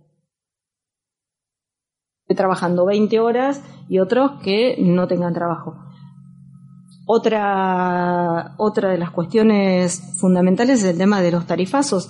trabajando 2.36 2.86
20 2.86 3.20
horas 3.20 3.64
y 3.88 4.00
otros 4.00 4.42
que 4.44 4.78
no 4.80 5.08
tengan 5.08 5.34
trabajo. 5.34 5.85
Otra, 7.06 8.56
otra 8.58 8.90
de 8.90 8.98
las 8.98 9.12
cuestiones 9.12 10.02
fundamentales 10.20 10.80
es 10.84 10.86
el 10.92 10.98
tema 10.98 11.22
de 11.22 11.32
los 11.32 11.46
tarifazos. 11.46 12.10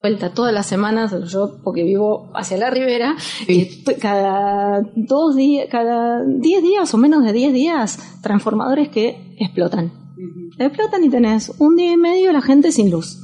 Vuelta 0.00 0.34
todas 0.34 0.52
las 0.52 0.66
semanas, 0.66 1.14
yo 1.30 1.60
porque 1.62 1.84
vivo 1.84 2.30
hacia 2.34 2.56
la 2.56 2.70
ribera, 2.70 3.14
y 3.46 3.84
t- 3.84 3.96
cada 3.98 4.80
dos 4.96 5.36
días, 5.36 5.68
cada 5.70 6.24
10 6.24 6.62
días 6.62 6.92
o 6.92 6.98
menos 6.98 7.22
de 7.24 7.32
10 7.32 7.52
días, 7.52 8.18
transformadores 8.20 8.88
que 8.88 9.36
explotan. 9.38 9.92
Explotan 10.58 11.04
y 11.04 11.08
tenés 11.10 11.52
un 11.60 11.76
día 11.76 11.92
y 11.92 11.96
medio 11.96 12.32
la 12.32 12.42
gente 12.42 12.72
sin 12.72 12.90
luz. 12.90 13.18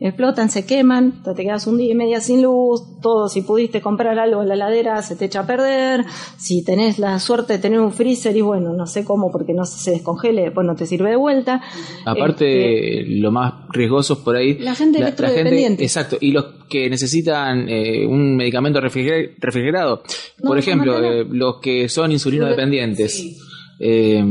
Explotan, 0.00 0.50
se 0.50 0.66
queman, 0.66 1.22
te 1.22 1.34
quedas 1.44 1.68
un 1.68 1.78
día 1.78 1.92
y 1.92 1.94
medio 1.94 2.20
sin 2.20 2.42
luz, 2.42 2.82
todo, 3.00 3.28
si 3.28 3.42
pudiste 3.42 3.80
comprar 3.80 4.18
algo 4.18 4.42
en 4.42 4.48
la 4.48 4.54
heladera 4.54 5.00
se 5.02 5.14
te 5.14 5.26
echa 5.26 5.40
a 5.40 5.46
perder, 5.46 6.04
si 6.36 6.64
tenés 6.64 6.98
la 6.98 7.18
suerte 7.20 7.54
de 7.54 7.58
tener 7.60 7.78
un 7.78 7.92
freezer 7.92 8.36
y 8.36 8.40
bueno, 8.40 8.72
no 8.72 8.86
sé 8.88 9.04
cómo 9.04 9.30
porque 9.30 9.54
no 9.54 9.64
se 9.64 9.92
descongele, 9.92 10.50
pues 10.50 10.66
no 10.66 10.74
te 10.74 10.86
sirve 10.86 11.10
de 11.10 11.16
vuelta. 11.16 11.62
Aparte, 12.04 13.00
Este, 13.02 13.14
lo 13.20 13.30
más 13.30 13.54
riesgoso 13.70 14.14
es 14.14 14.18
por 14.18 14.34
ahí. 14.36 14.58
La 14.58 14.74
gente 14.74 14.98
electrodependiente. 14.98 15.84
exacto. 15.84 16.16
Y 16.20 16.32
los 16.32 16.44
que 16.68 16.90
necesitan 16.90 17.68
eh, 17.68 18.04
un 18.04 18.36
medicamento 18.36 18.80
refriger- 18.80 19.34
refrigerado. 19.38 20.02
No, 20.42 20.48
por 20.48 20.58
ejemplo, 20.58 21.00
eh, 21.02 21.24
los 21.30 21.60
que 21.60 21.88
son 21.88 22.10
insulino 22.10 22.46
dependientes. 22.46 23.14
Sí. 23.16 23.36
Eh, 23.78 24.22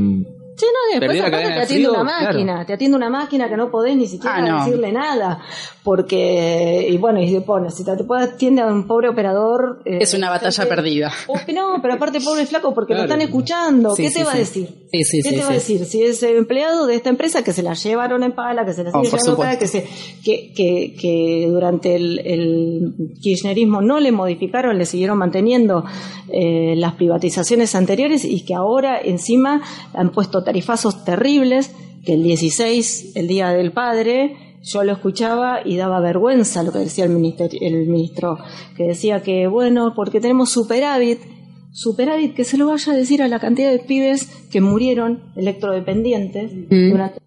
No, 0.96 1.00
después 1.00 1.20
aparte 1.22 1.38
te 1.48 1.54
de 1.54 1.62
atiende 1.62 1.88
frío, 1.88 1.92
una 1.92 2.04
máquina, 2.04 2.54
claro. 2.54 2.66
te 2.66 2.74
atiende 2.74 2.98
una 2.98 3.10
máquina 3.10 3.50
que 3.50 3.58
no 3.58 3.72
podés 3.72 3.96
ni 3.98 4.08
siquiera 4.08 4.36
Ah, 4.38 4.42
no. 4.42 4.66
decirle 4.66 4.92
nada, 4.92 5.40
porque, 5.84 6.88
y 6.90 6.98
bueno, 6.98 7.22
y 7.22 7.30
se 7.30 7.42
pone, 7.42 7.70
si 7.72 7.84
te, 7.86 7.96
te 7.96 8.04
puede 8.04 8.24
atiende 8.24 8.62
a 8.62 8.68
un 8.68 8.88
pobre 8.88 9.10
operador... 9.10 9.82
eh, 9.86 10.00
Es 10.02 10.14
una 10.14 10.30
batalla 10.30 10.52
gente- 10.52 10.76
perdida. 10.76 11.12
O- 11.28 11.34
no, 11.54 11.80
pero 11.82 11.94
aparte 11.96 12.20
pobre 12.22 12.46
flaco 12.46 12.74
porque 12.74 12.94
Claro. 12.94 13.04
lo 13.08 13.14
están 13.14 13.22
escuchando, 13.22 13.96
Sí, 13.96 14.04
¿qué 14.04 14.10
sí, 14.10 14.18
te 14.20 14.24
va 14.24 14.34
a 14.34 14.38
decir? 14.38 14.68
Sí, 14.92 15.04
sí, 15.04 15.22
¿Qué 15.24 15.30
sí, 15.30 15.36
te 15.36 15.42
va 15.42 15.50
a 15.50 15.54
decir? 15.54 15.86
Si 15.86 16.04
es 16.04 16.22
empleado 16.24 16.86
de 16.86 16.96
esta 16.96 17.10
empresa 17.10 17.44
que 17.44 17.52
se 17.54 17.64
la 17.64 17.74
llevaron 17.74 18.24
en 18.24 18.32
pala, 18.34 18.66
que 18.66 18.74
se 18.74 18.84
la 18.84 18.92
Oh, 18.94 19.02
pala, 19.38 19.58
que, 19.58 19.68
se, 19.68 19.88
que, 20.24 20.54
que, 20.56 20.96
que 21.00 21.48
durante 21.50 21.96
el, 21.96 22.20
el 22.20 22.94
kirchnerismo 23.22 23.82
no 23.82 24.00
le 24.00 24.12
modificaron, 24.12 24.78
le 24.78 24.86
siguieron 24.86 25.18
manteniendo 25.18 25.84
eh, 26.30 26.76
las 26.78 26.94
privatizaciones 26.94 27.74
anteriores 27.76 28.24
y 28.26 28.46
que 28.46 28.54
ahora 28.54 29.00
encima 29.02 29.62
han 29.94 30.12
puesto 30.12 30.44
terribles, 30.92 31.72
que 32.06 32.14
el 32.14 32.24
16, 32.24 33.16
el 33.16 33.28
Día 33.28 33.50
del 33.50 33.72
Padre, 33.72 34.36
yo 34.62 34.84
lo 34.84 34.94
escuchaba 34.94 35.60
y 35.66 35.76
daba 35.78 36.00
vergüenza 36.00 36.64
lo 36.64 36.72
que 36.72 36.80
decía 36.80 37.06
el, 37.06 37.12
el 37.12 37.88
ministro, 37.88 38.38
que 38.78 38.84
decía 38.84 39.22
que, 39.22 39.48
bueno, 39.48 39.94
porque 39.96 40.20
tenemos 40.22 40.50
superávit, 40.50 41.20
superávit 41.72 42.34
que 42.36 42.44
se 42.44 42.58
lo 42.58 42.68
vaya 42.68 42.94
a 42.94 42.96
decir 42.96 43.22
a 43.22 43.28
la 43.28 43.40
cantidad 43.40 43.72
de 43.72 43.80
pibes 43.80 44.26
que 44.52 44.62
murieron 44.62 45.32
electrodependientes 45.36 46.52
Mm. 46.70 46.92
durante 46.92 47.20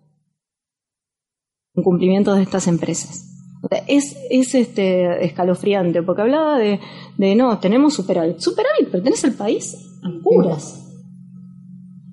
incumplimiento 1.74 2.34
de 2.34 2.42
estas 2.42 2.66
empresas. 2.68 3.32
O 3.62 3.68
sea, 3.68 3.82
es, 3.86 4.16
es 4.30 4.54
este 4.54 5.24
escalofriante, 5.24 6.02
porque 6.02 6.22
hablaba 6.22 6.58
de, 6.58 6.80
de 7.18 7.34
no, 7.34 7.58
tenemos 7.58 7.94
superávit. 7.94 8.38
Superávit 8.38 8.88
pertenece 8.90 9.26
al 9.26 9.34
país 9.34 9.76
a 10.02 10.08
curas. 10.22 10.86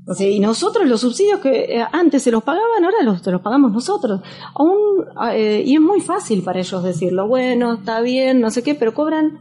O 0.06 0.14
sea, 0.14 0.30
y 0.30 0.40
nosotros 0.40 0.88
los 0.88 1.00
subsidios 1.00 1.40
que 1.40 1.78
eh, 1.78 1.86
antes 1.92 2.24
se 2.24 2.32
los 2.32 2.44
pagaban, 2.44 2.84
ahora 2.84 2.98
los, 3.04 3.26
los 3.26 3.42
pagamos 3.42 3.72
nosotros. 3.72 4.22
Aún, 4.54 5.06
eh, 5.32 5.64
y 5.66 5.76
es 5.76 5.82
muy 5.82 6.02
fácil 6.02 6.44
para 6.44 6.60
ellos 6.60 6.84
decirlo, 6.84 7.28
bueno, 7.28 7.76
está 7.76 8.02
bien, 8.02 8.42
no 8.42 8.52
sé 8.52 8.64
qué, 8.64 8.76
pero 8.76 8.94
cobran 8.94 9.40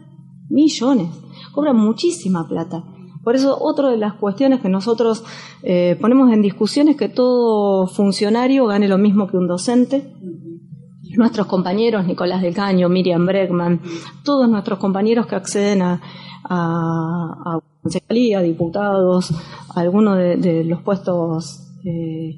millones, 0.49 1.09
cobran 1.53 1.77
muchísima 1.77 2.47
plata. 2.47 2.85
Por 3.25 3.35
eso, 3.35 3.57
otra 3.61 3.91
de 3.91 3.97
las 3.97 4.15
cuestiones 4.15 4.61
que 4.61 4.69
nosotros 4.69 5.25
eh, 5.63 5.97
ponemos 6.01 6.33
en 6.33 6.43
discusión 6.43 6.89
es 6.89 6.97
que 6.97 7.09
todo 7.09 7.87
funcionario 7.89 8.67
gane 8.67 8.89
lo 8.89 8.99
mismo 8.99 9.27
que 9.29 9.37
un 9.37 9.49
docente. 9.49 10.13
Nuestros 11.17 11.47
compañeros, 11.47 12.07
Nicolás 12.07 12.41
del 12.41 12.55
Caño, 12.55 12.89
Miriam 12.89 13.27
Bregman, 13.27 13.81
todos 14.25 14.49
nuestros 14.49 14.79
compañeros 14.79 15.27
que 15.27 15.35
acceden 15.35 15.83
a, 15.83 16.01
a, 16.45 17.55
a 17.57 17.72
diputados, 18.43 19.35
algunos 19.75 20.19
de, 20.19 20.65
los 20.65 20.83
puestos, 20.83 21.75
eh, 21.85 22.37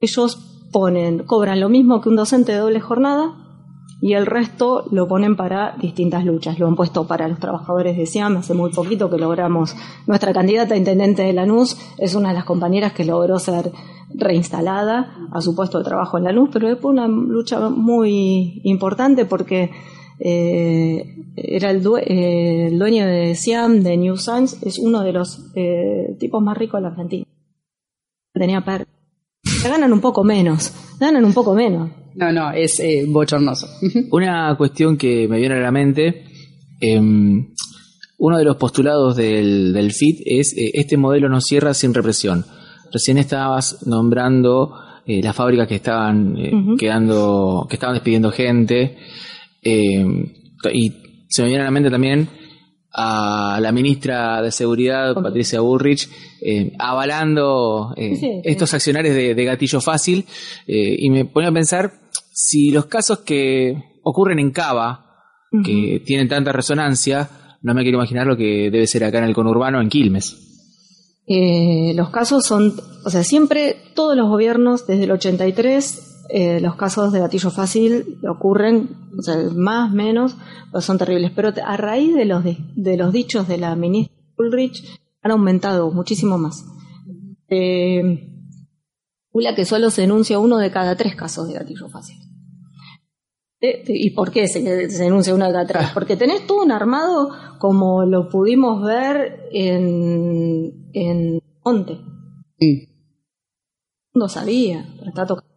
ellos 0.00 0.68
ponen, 0.72 1.24
cobran 1.24 1.60
lo 1.60 1.68
mismo 1.68 2.00
que 2.00 2.08
un 2.08 2.16
docente 2.16 2.52
de 2.52 2.58
doble 2.58 2.80
jornada 2.80 3.46
y 4.00 4.12
el 4.12 4.26
resto 4.26 4.84
lo 4.90 5.08
ponen 5.08 5.36
para 5.36 5.76
distintas 5.80 6.24
luchas. 6.24 6.58
Lo 6.58 6.66
han 6.66 6.76
puesto 6.76 7.06
para 7.06 7.28
los 7.28 7.38
trabajadores 7.38 7.96
de 7.96 8.06
SIAM, 8.06 8.36
hace 8.36 8.54
muy 8.54 8.70
poquito 8.70 9.08
que 9.08 9.16
logramos, 9.16 9.74
nuestra 10.06 10.32
candidata 10.32 10.74
a 10.74 10.76
intendente 10.76 11.22
de 11.22 11.32
Lanús 11.32 11.76
es 11.98 12.14
una 12.14 12.28
de 12.28 12.34
las 12.34 12.44
compañeras 12.44 12.92
que 12.92 13.04
logró 13.04 13.38
ser 13.38 13.72
reinstalada 14.14 15.28
a 15.32 15.40
su 15.40 15.54
puesto 15.56 15.78
de 15.78 15.84
trabajo 15.84 16.18
en 16.18 16.24
Lanús, 16.24 16.50
pero 16.52 16.68
es 16.68 16.78
una 16.82 17.08
lucha 17.08 17.68
muy 17.70 18.60
importante 18.64 19.24
porque 19.24 19.70
eh, 20.18 21.16
era 21.36 21.70
el, 21.70 21.86
eh, 22.06 22.68
el, 22.68 22.78
dueño 22.78 23.06
de 23.06 23.34
Siam, 23.34 23.82
de 23.82 23.96
New 23.96 24.16
Science, 24.16 24.56
es 24.66 24.78
uno 24.78 25.02
de 25.02 25.12
los 25.12 25.52
eh, 25.54 26.16
tipos 26.18 26.42
más 26.42 26.56
ricos 26.56 26.78
de 26.78 26.82
la 26.82 26.88
Argentina. 26.88 27.26
Tenía 28.32 28.64
per 28.64 28.86
ganan 29.62 29.92
un 29.92 30.00
poco 30.00 30.24
menos, 30.24 30.72
ganan 30.98 31.24
un 31.24 31.32
poco 31.32 31.54
menos. 31.54 31.90
No, 32.14 32.32
no, 32.32 32.52
es 32.52 32.80
eh, 32.80 33.04
bochornoso. 33.06 33.66
Una 34.10 34.54
cuestión 34.56 34.96
que 34.96 35.28
me 35.28 35.38
viene 35.38 35.56
a 35.56 35.60
la 35.60 35.70
mente, 35.70 36.24
em, 36.80 37.52
uno 38.18 38.38
de 38.38 38.44
los 38.44 38.56
postulados 38.56 39.16
del, 39.16 39.72
del 39.74 39.92
FIT 39.92 40.22
es 40.24 40.54
este 40.56 40.96
modelo 40.96 41.28
no 41.28 41.40
cierra 41.40 41.74
sin 41.74 41.92
represión. 41.92 42.46
Recién 42.90 43.18
estabas 43.18 43.86
nombrando 43.86 44.72
las 45.06 45.36
fábricas 45.36 45.68
que 45.68 45.74
estaban 45.76 46.34
quedando, 46.78 47.66
que 47.68 47.76
estaban 47.76 47.94
despidiendo 47.94 48.30
gente. 48.30 48.96
Eh, 49.68 50.06
y 50.72 50.92
se 51.28 51.42
me 51.42 51.48
viene 51.48 51.62
a 51.62 51.66
la 51.66 51.72
mente 51.72 51.90
también 51.90 52.28
a 52.98 53.58
la 53.60 53.72
ministra 53.72 54.40
de 54.40 54.50
Seguridad, 54.50 55.12
Patricia 55.14 55.60
Bullrich, 55.60 56.08
eh, 56.40 56.72
avalando 56.78 57.92
eh, 57.94 58.40
estos 58.44 58.72
accionarios 58.72 59.14
de, 59.14 59.44
gatillo 59.44 59.82
fácil. 59.82 60.24
y 60.66 61.10
me 61.10 61.26
pone 61.26 61.48
a 61.48 61.52
pensar 61.52 61.92
si 62.32 62.70
los 62.70 62.86
casos 62.86 63.18
que 63.18 63.98
ocurren 64.02 64.38
en 64.38 64.50
Cava, 64.50 65.04
que 65.62 66.02
tienen 66.06 66.28
tanta 66.28 66.52
resonancia, 66.52 67.28
no 67.60 67.74
me 67.74 67.82
quiero 67.82 67.98
imaginar 67.98 68.26
lo 68.26 68.36
que 68.36 68.70
debe 68.70 68.86
ser 68.86 69.04
acá 69.04 69.18
en 69.18 69.24
el 69.24 69.34
conurbano, 69.34 69.80
en 69.82 69.90
Quilmes. 69.90 70.36
los 71.26 72.10
casos 72.10 72.46
son, 72.46 72.72
o 73.04 73.10
sea, 73.10 73.24
siempre 73.24 73.76
todos 73.94 74.16
los 74.16 74.28
gobiernos 74.28 74.86
desde 74.86 75.04
el 75.04 75.10
83 75.10 76.15
eh, 76.28 76.60
los 76.60 76.76
casos 76.76 77.12
de 77.12 77.20
gatillo 77.20 77.50
fácil 77.50 78.18
ocurren, 78.28 78.88
o 79.18 79.22
sea, 79.22 79.36
más, 79.54 79.92
menos, 79.92 80.36
pues 80.72 80.84
son 80.84 80.98
terribles. 80.98 81.32
Pero 81.34 81.52
a 81.64 81.76
raíz 81.76 82.14
de 82.14 82.24
los, 82.24 82.44
de, 82.44 82.96
los 82.96 83.12
dichos 83.12 83.48
de 83.48 83.58
la 83.58 83.74
ministra 83.76 84.16
Ulrich, 84.38 85.00
han 85.22 85.32
aumentado 85.32 85.90
muchísimo 85.90 86.38
más. 86.38 86.64
Eh, 87.48 88.32
que 89.54 89.64
solo 89.64 89.90
se 89.90 90.02
denuncia 90.02 90.38
uno 90.38 90.58
de 90.58 90.70
cada 90.70 90.96
tres 90.96 91.14
casos 91.14 91.48
de 91.48 91.54
gatillo 91.54 91.88
fácil. 91.88 92.16
Eh, 93.60 93.84
¿Y 93.86 94.10
por 94.10 94.30
qué 94.30 94.48
se, 94.48 94.62
denuncia 94.62 95.34
uno 95.34 95.46
de 95.46 95.52
cada 95.52 95.66
tres? 95.66 95.82
Ah. 95.86 95.90
Porque 95.94 96.16
tenés 96.16 96.46
todo 96.46 96.62
un 96.62 96.72
armado 96.72 97.30
como 97.58 98.04
lo 98.04 98.28
pudimos 98.28 98.84
ver 98.84 99.48
en, 99.52 100.90
en 100.92 101.40
Monte 101.64 101.98
no 104.16 104.28
sabía, 104.28 104.86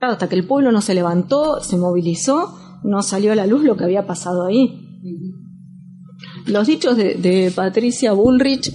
hasta 0.01 0.29
que 0.29 0.35
el 0.35 0.45
pueblo 0.45 0.71
no 0.71 0.81
se 0.81 0.93
levantó, 0.93 1.61
se 1.63 1.77
movilizó, 1.77 2.57
no 2.83 3.01
salió 3.01 3.31
a 3.31 3.35
la 3.35 3.47
luz 3.47 3.63
lo 3.63 3.75
que 3.75 3.85
había 3.85 4.05
pasado 4.05 4.45
ahí. 4.45 4.85
Los 6.45 6.67
dichos 6.67 6.97
de, 6.97 7.51
Patricia 7.55 8.13
Bullrich, 8.13 8.71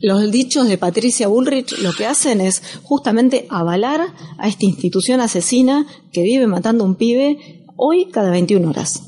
los 0.00 0.30
dichos 0.30 0.68
de 0.68 0.78
Patricia 0.78 1.28
Bullrich 1.28 1.78
lo 1.78 1.92
que 1.92 2.06
hacen 2.06 2.40
es 2.40 2.62
justamente 2.82 3.46
avalar 3.48 4.00
a 4.38 4.48
esta 4.48 4.66
institución 4.66 5.20
asesina 5.20 5.86
que 6.12 6.22
vive 6.22 6.46
matando 6.46 6.84
a 6.84 6.86
un 6.86 6.96
pibe 6.96 7.64
hoy 7.76 8.06
cada 8.06 8.30
21 8.30 8.68
horas. 8.68 9.02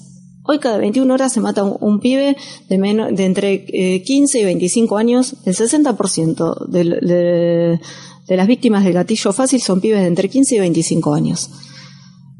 Hoy 0.48 0.58
cada 0.60 0.78
21 0.78 1.12
horas 1.12 1.32
se 1.32 1.40
mata 1.40 1.64
un, 1.64 1.98
pibe 1.98 2.36
de, 2.68 2.78
de 2.78 3.24
entre 3.24 3.64
15 4.02 4.38
eh, 4.38 4.42
y 4.42 4.44
25 4.44 4.96
años, 4.96 5.34
el 5.44 5.56
60% 5.56 6.66
de, 6.68 6.84
de 6.84 7.80
las 8.28 8.46
víctimas 8.46 8.84
del 8.84 8.94
gatillo 8.94 9.32
fácil 9.32 9.60
son 9.60 9.80
pibes 9.80 10.00
de 10.00 10.06
entre 10.06 10.28
15 10.28 10.56
y 10.56 10.58
25 10.58 11.14
años. 11.14 11.50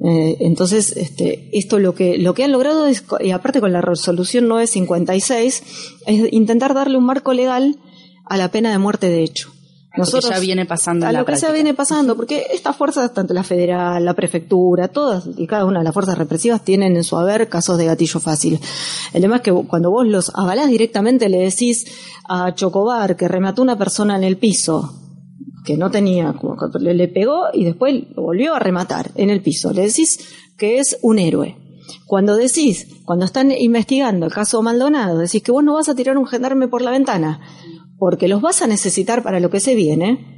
Eh, 0.04 0.36
entonces, 0.40 0.92
este, 0.96 1.48
esto 1.56 1.78
lo 1.78 1.94
que, 1.94 2.18
lo 2.18 2.34
que 2.34 2.44
han 2.44 2.52
logrado 2.52 2.86
es, 2.86 3.04
y 3.20 3.30
aparte 3.30 3.60
con 3.60 3.72
la 3.72 3.80
resolución 3.80 4.48
956, 4.48 5.62
es 6.06 6.32
intentar 6.32 6.74
darle 6.74 6.98
un 6.98 7.04
marco 7.04 7.32
legal 7.32 7.78
a 8.26 8.36
la 8.36 8.50
pena 8.50 8.70
de 8.70 8.78
muerte 8.78 9.08
de 9.08 9.22
hecho. 9.22 9.52
Nosotros, 9.96 10.30
ya 10.30 10.38
viene 10.38 10.66
pasando. 10.66 11.06
A 11.06 11.12
lo 11.12 11.24
que 11.24 11.36
ya 11.36 11.50
viene 11.50 11.72
pasando, 11.72 12.16
porque 12.16 12.48
estas 12.52 12.76
fuerzas, 12.76 13.14
tanto 13.14 13.32
la 13.32 13.42
federal, 13.42 14.04
la 14.04 14.12
prefectura, 14.12 14.88
todas 14.88 15.24
y 15.38 15.46
cada 15.46 15.64
una 15.64 15.78
de 15.78 15.84
las 15.84 15.94
fuerzas 15.94 16.18
represivas 16.18 16.62
tienen 16.62 16.96
en 16.96 17.04
su 17.04 17.16
haber 17.16 17.48
casos 17.48 17.78
de 17.78 17.86
gatillo 17.86 18.20
fácil. 18.20 18.60
El 19.14 19.22
tema 19.22 19.36
es 19.36 19.42
que 19.42 19.52
cuando 19.52 19.90
vos 19.90 20.06
los 20.06 20.30
avalás 20.34 20.68
directamente 20.68 21.30
le 21.30 21.38
decís 21.38 21.86
a 22.28 22.54
Chocobar 22.54 23.16
que 23.16 23.26
remató 23.26 23.62
una 23.62 23.78
persona 23.78 24.16
en 24.16 24.24
el 24.24 24.36
piso, 24.36 25.05
que 25.66 25.76
no 25.76 25.90
tenía, 25.90 26.32
le, 26.78 27.08
pegó 27.08 27.46
y 27.52 27.64
después 27.64 28.04
lo 28.14 28.22
volvió 28.22 28.54
a 28.54 28.60
rematar 28.60 29.10
en 29.16 29.30
el 29.30 29.42
piso. 29.42 29.72
Le 29.72 29.82
decís 29.82 30.20
que 30.56 30.78
es 30.78 30.96
un 31.02 31.18
héroe. 31.18 31.56
Cuando 32.06 32.36
decís, 32.36 32.86
cuando 33.04 33.24
están 33.24 33.50
investigando 33.50 34.26
el 34.26 34.32
caso 34.32 34.62
Maldonado, 34.62 35.18
decís 35.18 35.42
que 35.42 35.50
vos 35.50 35.64
no 35.64 35.74
vas 35.74 35.88
a 35.88 35.96
tirar 35.96 36.16
un 36.16 36.26
gendarme 36.26 36.68
por 36.68 36.82
la 36.82 36.92
ventana, 36.92 37.40
porque 37.98 38.28
los 38.28 38.40
vas 38.40 38.62
a 38.62 38.68
necesitar 38.68 39.24
para 39.24 39.40
lo 39.40 39.50
que 39.50 39.58
se 39.58 39.74
viene, 39.74 40.36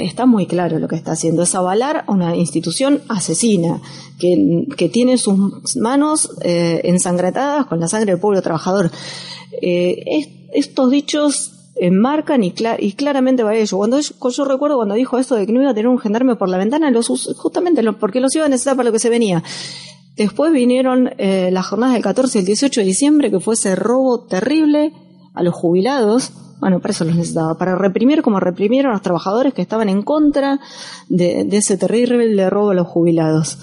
está 0.00 0.26
muy 0.26 0.46
claro 0.46 0.80
lo 0.80 0.88
que 0.88 0.96
está 0.96 1.12
haciendo, 1.12 1.44
es 1.44 1.54
avalar 1.54 2.04
a 2.06 2.12
una 2.12 2.34
institución 2.36 3.00
asesina, 3.08 3.80
que, 4.18 4.66
que 4.76 4.88
tiene 4.88 5.18
sus 5.18 5.76
manos 5.76 6.30
eh, 6.42 6.82
con 7.68 7.78
la 7.78 7.86
sangre 7.86 8.10
del 8.12 8.20
pueblo 8.20 8.42
trabajador. 8.42 8.90
Eh, 9.60 10.48
estos 10.52 10.90
dichos 10.90 11.51
enmarcan 11.76 12.44
y, 12.44 12.52
claramente 12.52 13.42
va 13.42 13.54
ello. 13.54 13.76
Cuando 13.76 13.98
yo, 14.00 14.44
recuerdo 14.44 14.76
cuando 14.76 14.94
dijo 14.94 15.18
esto 15.18 15.34
de 15.34 15.46
que 15.46 15.52
no 15.52 15.62
iba 15.62 15.70
a 15.70 15.74
tener 15.74 15.88
un 15.88 15.98
gendarme 15.98 16.36
por 16.36 16.48
la 16.48 16.58
ventana, 16.58 16.90
los, 16.90 17.08
justamente 17.36 17.82
porque 17.94 18.20
los 18.20 18.34
iba 18.36 18.46
a 18.46 18.48
necesitar 18.48 18.76
para 18.76 18.88
lo 18.88 18.92
que 18.92 18.98
se 18.98 19.10
venía. 19.10 19.42
Después 20.16 20.52
vinieron 20.52 21.10
eh, 21.18 21.50
las 21.52 21.66
jornadas 21.66 21.94
del 21.94 22.02
14 22.02 22.38
y 22.38 22.40
el 22.40 22.46
18 22.46 22.80
de 22.80 22.86
diciembre, 22.86 23.30
que 23.30 23.40
fue 23.40 23.54
ese 23.54 23.74
robo 23.74 24.24
terrible 24.24 24.92
a 25.34 25.42
los 25.42 25.54
jubilados. 25.54 26.32
Bueno, 26.60 26.80
para 26.80 26.92
eso 26.92 27.04
los 27.04 27.16
necesitaba, 27.16 27.56
para 27.58 27.74
reprimir 27.74 28.22
como 28.22 28.38
reprimieron 28.38 28.90
a 28.90 28.94
los 28.94 29.02
trabajadores 29.02 29.54
que 29.54 29.62
estaban 29.62 29.88
en 29.88 30.02
contra 30.02 30.60
de 31.08 31.48
ese 31.50 31.76
terrible 31.76 32.48
robo 32.50 32.70
a 32.70 32.74
los 32.74 32.86
jubilados. 32.86 33.58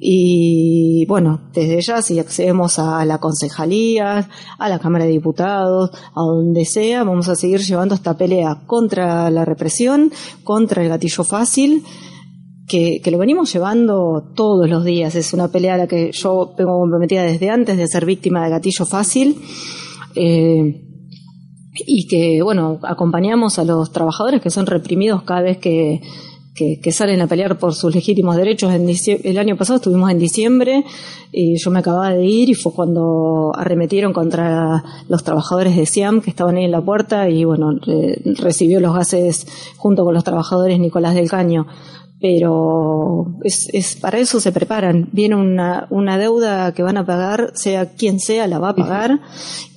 Y 0.00 1.06
bueno, 1.06 1.50
desde 1.52 1.80
ya 1.80 2.02
si 2.02 2.18
accedemos 2.18 2.78
a 2.78 3.04
la 3.04 3.18
concejalía, 3.18 4.28
a 4.58 4.68
la 4.68 4.78
Cámara 4.78 5.04
de 5.04 5.12
Diputados, 5.12 5.90
a 5.92 6.20
donde 6.20 6.64
sea, 6.64 7.04
vamos 7.04 7.28
a 7.28 7.36
seguir 7.36 7.60
llevando 7.60 7.94
esta 7.94 8.16
pelea 8.16 8.62
contra 8.66 9.30
la 9.30 9.44
represión, 9.44 10.12
contra 10.44 10.82
el 10.82 10.88
gatillo 10.88 11.24
fácil, 11.24 11.84
que, 12.66 13.00
lo 13.10 13.18
venimos 13.18 13.52
llevando 13.52 14.32
todos 14.34 14.68
los 14.68 14.84
días. 14.84 15.14
Es 15.14 15.32
una 15.32 15.48
pelea 15.48 15.74
a 15.74 15.78
la 15.78 15.86
que 15.86 16.10
yo 16.12 16.54
vengo 16.56 16.80
comprometida 16.80 17.22
desde 17.22 17.50
antes 17.50 17.76
de 17.76 17.86
ser 17.86 18.04
víctima 18.04 18.44
de 18.44 18.50
gatillo 18.50 18.84
fácil. 18.84 19.40
Eh, 20.14 20.82
y 21.86 22.06
que, 22.06 22.42
bueno, 22.42 22.80
acompañamos 22.82 23.58
a 23.58 23.64
los 23.64 23.92
trabajadores 23.92 24.40
que 24.40 24.50
son 24.50 24.66
reprimidos 24.66 25.22
cada 25.24 25.42
vez 25.42 25.58
que, 25.58 26.00
que, 26.56 26.92
salen 26.92 27.20
a 27.20 27.26
pelear 27.26 27.58
por 27.58 27.74
sus 27.74 27.94
legítimos 27.94 28.36
derechos. 28.36 28.72
En 28.72 28.88
el 28.88 29.38
año 29.38 29.56
pasado 29.56 29.76
estuvimos 29.76 30.10
en 30.10 30.18
diciembre 30.18 30.84
y 31.30 31.58
yo 31.58 31.70
me 31.70 31.80
acababa 31.80 32.14
de 32.14 32.24
ir 32.24 32.48
y 32.48 32.54
fue 32.54 32.72
cuando 32.72 33.52
arremetieron 33.54 34.12
contra 34.12 34.82
los 35.08 35.22
trabajadores 35.22 35.76
de 35.76 35.86
SIAM 35.86 36.22
que 36.22 36.30
estaban 36.30 36.56
ahí 36.56 36.64
en 36.64 36.70
la 36.70 36.80
puerta 36.80 37.28
y 37.28 37.44
bueno, 37.44 37.72
recibió 38.38 38.80
los 38.80 38.94
gases 38.94 39.46
junto 39.76 40.04
con 40.04 40.14
los 40.14 40.24
trabajadores 40.24 40.80
Nicolás 40.80 41.14
del 41.14 41.28
Caño. 41.28 41.66
Pero 42.18 43.36
es, 43.44 43.68
es 43.74 43.96
para 43.96 44.18
eso 44.18 44.40
se 44.40 44.50
preparan. 44.50 45.10
Viene 45.12 45.36
una, 45.36 45.86
una 45.90 46.16
deuda 46.16 46.72
que 46.72 46.82
van 46.82 46.96
a 46.96 47.04
pagar, 47.04 47.52
sea 47.54 47.92
quien 47.92 48.20
sea, 48.20 48.46
la 48.46 48.58
va 48.58 48.70
a 48.70 48.74
pagar 48.74 49.20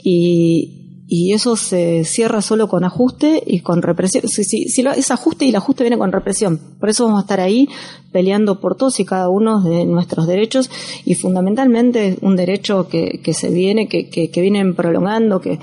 y, 0.01 0.79
y 1.11 1.33
eso 1.33 1.55
se 1.55 2.05
cierra 2.05 2.39
solo 2.43 2.67
con 2.67 2.83
ajuste 2.83 3.41
y 3.43 3.61
con 3.61 3.81
represión. 3.81 4.27
Si, 4.27 4.43
si, 4.43 4.69
si 4.69 4.81
es 4.95 5.09
ajuste 5.09 5.45
y 5.45 5.49
el 5.49 5.55
ajuste 5.55 5.83
viene 5.83 5.97
con 5.97 6.11
represión. 6.11 6.59
Por 6.79 6.87
eso 6.87 7.05
vamos 7.05 7.17
a 7.17 7.21
estar 7.23 7.39
ahí 7.39 7.67
peleando 8.11 8.59
por 8.59 8.77
todos 8.77 8.99
y 8.99 9.05
cada 9.05 9.27
uno 9.27 9.59
de 9.61 9.85
nuestros 9.85 10.27
derechos 10.27 10.69
y 11.05 11.15
fundamentalmente 11.15 12.19
un 12.21 12.35
derecho 12.35 12.87
que, 12.87 13.21
que 13.23 13.33
se 13.33 13.49
viene, 13.49 13.87
que, 13.87 14.29
vienen 14.35 14.75
prolongando, 14.75 15.41
que, 15.41 15.57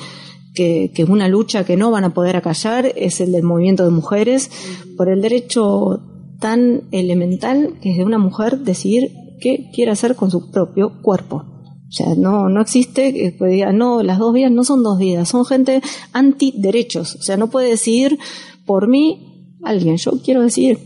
que, 0.53 0.91
es 0.93 1.09
una 1.09 1.29
lucha 1.29 1.65
que 1.65 1.77
no 1.77 1.93
van 1.93 2.03
a 2.03 2.13
poder 2.13 2.35
acallar, 2.35 2.93
es 2.97 3.21
el 3.21 3.31
del 3.31 3.45
movimiento 3.45 3.85
de 3.85 3.91
mujeres, 3.91 4.51
por 4.97 5.09
el 5.09 5.23
derecho 5.23 6.01
tan 6.41 6.83
elemental 6.91 7.75
que 7.81 7.93
es 7.93 7.99
de 7.99 8.05
una 8.05 8.19
mujer 8.19 8.59
decidir 8.59 9.13
qué 9.41 9.71
quiere 9.73 9.93
hacer 9.93 10.17
con 10.17 10.33
su 10.33 10.51
propio 10.51 11.01
cuerpo. 11.03 11.56
O 11.89 11.93
sea, 11.93 12.15
no, 12.17 12.49
no 12.49 12.61
existe 12.61 13.13
que 13.13 13.47
diga, 13.47 13.73
no, 13.73 14.03
las 14.03 14.19
dos 14.19 14.35
vidas 14.35 14.51
no 14.51 14.65
son 14.65 14.83
dos 14.83 14.99
vidas, 14.99 15.29
son 15.29 15.45
gente 15.45 15.83
antiderechos. 16.13 17.15
O 17.15 17.23
sea, 17.23 17.37
no 17.37 17.49
puede 17.49 17.71
decir 17.71 18.19
por 18.65 18.89
mí 18.89 19.55
alguien, 19.63 19.97
yo 19.97 20.13
quiero 20.23 20.43
decir. 20.43 20.79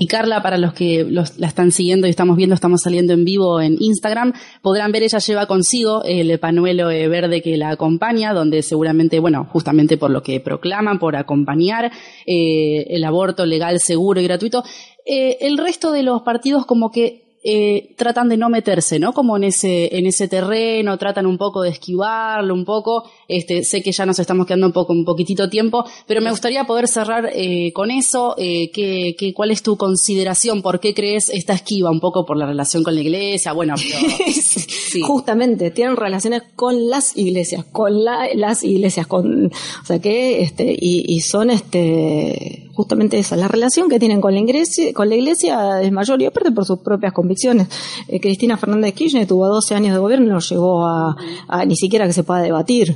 Y 0.00 0.06
Carla, 0.06 0.42
para 0.42 0.58
los 0.58 0.74
que 0.74 1.04
la 1.04 1.46
están 1.48 1.72
siguiendo 1.72 2.06
y 2.06 2.10
estamos 2.10 2.36
viendo, 2.36 2.54
estamos 2.54 2.82
saliendo 2.82 3.12
en 3.14 3.24
vivo 3.24 3.60
en 3.60 3.76
Instagram, 3.80 4.32
podrán 4.62 4.92
ver, 4.92 5.02
ella 5.02 5.18
lleva 5.18 5.46
consigo 5.46 6.04
el 6.04 6.38
panuelo 6.38 6.88
eh, 6.88 7.08
verde 7.08 7.42
que 7.42 7.56
la 7.56 7.70
acompaña, 7.70 8.32
donde 8.32 8.62
seguramente, 8.62 9.18
bueno, 9.18 9.48
justamente 9.50 9.96
por 9.96 10.12
lo 10.12 10.22
que 10.22 10.38
proclaman, 10.38 11.00
por 11.00 11.16
acompañar 11.16 11.90
eh, 12.26 12.86
el 12.90 13.02
aborto 13.02 13.44
legal, 13.44 13.80
seguro 13.80 14.20
y 14.20 14.24
gratuito, 14.24 14.62
eh, 15.04 15.38
el 15.40 15.58
resto 15.58 15.90
de 15.90 16.04
los 16.04 16.22
partidos 16.22 16.64
como 16.64 16.92
que 16.92 17.27
eh, 17.50 17.94
tratan 17.96 18.28
de 18.28 18.36
no 18.36 18.50
meterse, 18.50 18.98
¿no? 18.98 19.14
Como 19.14 19.38
en 19.38 19.44
ese, 19.44 19.96
en 19.96 20.04
ese 20.04 20.28
terreno, 20.28 20.98
tratan 20.98 21.24
un 21.24 21.38
poco 21.38 21.62
de 21.62 21.70
esquivarlo, 21.70 22.52
un 22.52 22.66
poco. 22.66 23.08
Este, 23.26 23.64
sé 23.64 23.82
que 23.82 23.90
ya 23.90 24.04
nos 24.04 24.18
estamos 24.18 24.46
quedando 24.46 24.66
un 24.66 24.74
poco, 24.74 24.92
un 24.92 25.06
poquitito 25.06 25.48
tiempo, 25.48 25.82
pero 26.06 26.20
me 26.20 26.28
gustaría 26.28 26.64
poder 26.64 26.88
cerrar 26.88 27.30
eh, 27.32 27.72
con 27.72 27.90
eso. 27.90 28.34
Eh, 28.36 28.70
¿qué, 28.70 29.16
qué, 29.18 29.32
¿Cuál 29.32 29.50
es 29.50 29.62
tu 29.62 29.78
consideración? 29.78 30.60
¿Por 30.60 30.78
qué 30.78 30.92
crees 30.92 31.30
esta 31.30 31.54
esquiva? 31.54 31.90
Un 31.90 32.00
poco 32.00 32.26
por 32.26 32.36
la 32.36 32.44
relación 32.44 32.84
con 32.84 32.94
la 32.94 33.00
iglesia, 33.00 33.54
bueno, 33.54 33.76
pero, 33.78 34.26
sí. 34.68 35.00
justamente 35.00 35.70
tienen 35.70 35.96
relaciones 35.96 36.42
con 36.54 36.90
las 36.90 37.16
iglesias, 37.16 37.64
con 37.72 38.04
la, 38.04 38.28
las 38.34 38.62
iglesias, 38.62 39.06
con, 39.06 39.46
o 39.46 39.86
sea 39.86 40.00
que, 40.00 40.42
este, 40.42 40.76
y, 40.78 41.14
y 41.14 41.20
son, 41.22 41.48
este, 41.48 42.67
justamente 42.78 43.18
esa, 43.18 43.34
la 43.34 43.48
relación 43.48 43.88
que 43.88 43.98
tienen 43.98 44.20
con 44.20 44.32
la 44.32 44.38
iglesia, 44.38 44.92
con 44.94 45.08
la 45.08 45.16
iglesia 45.16 45.82
es 45.82 45.90
mayor 45.90 46.22
y 46.22 46.26
aparte 46.26 46.52
por 46.52 46.64
sus 46.64 46.78
propias 46.78 47.12
convicciones. 47.12 47.66
Eh, 48.06 48.20
Cristina 48.20 48.56
Fernández 48.56 48.94
Kirchner 48.94 49.26
tuvo 49.26 49.48
12 49.48 49.74
años 49.74 49.94
de 49.94 49.98
gobierno 49.98 50.26
y 50.26 50.30
no 50.30 50.38
llegó 50.38 50.86
a, 50.86 51.16
a 51.48 51.64
ni 51.64 51.74
siquiera 51.74 52.06
que 52.06 52.12
se 52.12 52.22
pueda 52.22 52.40
debatir 52.40 52.94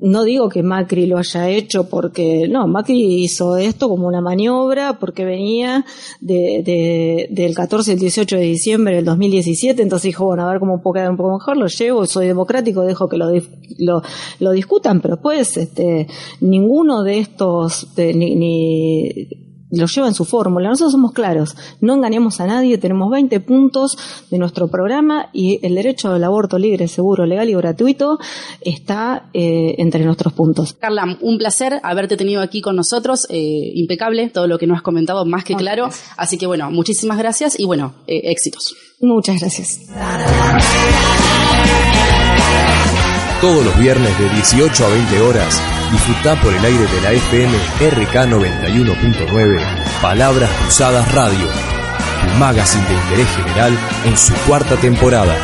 no 0.00 0.24
digo 0.24 0.48
que 0.48 0.62
Macri 0.62 1.06
lo 1.06 1.18
haya 1.18 1.48
hecho 1.48 1.88
porque, 1.88 2.48
no, 2.48 2.66
Macri 2.66 3.22
hizo 3.24 3.56
esto 3.56 3.88
como 3.88 4.06
una 4.06 4.20
maniobra 4.20 4.98
porque 4.98 5.24
venía 5.24 5.84
de, 6.20 6.62
de, 6.64 7.28
del 7.30 7.54
14 7.54 7.92
al 7.92 7.98
18 7.98 8.36
de 8.36 8.42
diciembre 8.42 8.96
del 8.96 9.04
2017, 9.04 9.82
entonces 9.82 10.08
dijo, 10.08 10.26
bueno, 10.26 10.46
a 10.46 10.50
ver 10.50 10.60
cómo 10.60 10.82
puedo 10.82 10.94
quedar 10.94 11.10
un 11.10 11.16
poco 11.16 11.34
mejor, 11.34 11.56
lo 11.56 11.66
llevo, 11.66 12.06
soy 12.06 12.26
democrático, 12.26 12.82
dejo 12.82 13.08
que 13.08 13.16
lo, 13.16 13.30
lo, 13.78 14.02
lo 14.40 14.52
discutan, 14.52 15.00
pero 15.00 15.20
pues, 15.20 15.56
este, 15.56 16.06
ninguno 16.40 17.02
de 17.02 17.18
estos, 17.18 17.88
ni, 17.96 18.34
ni 18.34 19.28
lo 19.76 19.86
lleva 19.86 20.08
en 20.08 20.14
su 20.14 20.24
fórmula. 20.24 20.68
Nosotros 20.68 20.92
somos 20.92 21.12
claros, 21.12 21.56
no 21.80 21.94
engañamos 21.94 22.40
a 22.40 22.46
nadie, 22.46 22.78
tenemos 22.78 23.10
20 23.10 23.40
puntos 23.40 23.96
de 24.30 24.38
nuestro 24.38 24.68
programa 24.68 25.28
y 25.32 25.64
el 25.66 25.74
derecho 25.74 26.10
al 26.10 26.24
aborto 26.24 26.58
libre, 26.58 26.88
seguro, 26.88 27.26
legal 27.26 27.48
y 27.48 27.54
gratuito 27.54 28.18
está 28.60 29.28
eh, 29.32 29.74
entre 29.78 30.04
nuestros 30.04 30.32
puntos. 30.32 30.74
Carla, 30.74 31.18
un 31.20 31.38
placer 31.38 31.80
haberte 31.82 32.16
tenido 32.16 32.42
aquí 32.42 32.60
con 32.60 32.76
nosotros, 32.76 33.26
eh, 33.30 33.72
impecable, 33.74 34.30
todo 34.30 34.46
lo 34.46 34.58
que 34.58 34.66
nos 34.66 34.76
has 34.76 34.82
comentado, 34.82 35.24
más 35.24 35.44
que 35.44 35.54
claro. 35.54 35.88
Así 36.16 36.38
que 36.38 36.46
bueno, 36.46 36.70
muchísimas 36.70 37.18
gracias 37.18 37.58
y 37.58 37.64
bueno, 37.64 37.94
eh, 38.06 38.22
éxitos. 38.24 38.74
Muchas 39.00 39.40
gracias. 39.40 39.80
Todos 43.44 43.62
los 43.62 43.78
viernes 43.78 44.18
de 44.18 44.26
18 44.30 44.86
a 44.86 44.88
20 44.88 45.20
horas, 45.20 45.60
disfruta 45.92 46.34
por 46.40 46.54
el 46.54 46.64
aire 46.64 46.86
de 46.86 47.00
la 47.02 47.12
FM 47.12 47.54
RK 47.90 48.14
91.9 48.30 50.00
Palabras 50.00 50.50
Cruzadas 50.62 51.12
Radio, 51.12 51.46
tu 52.22 52.38
magazine 52.38 52.86
de 52.88 52.94
interés 52.94 53.28
general 53.36 53.78
en 54.06 54.16
su 54.16 54.32
cuarta 54.46 54.76
temporada. 54.76 55.36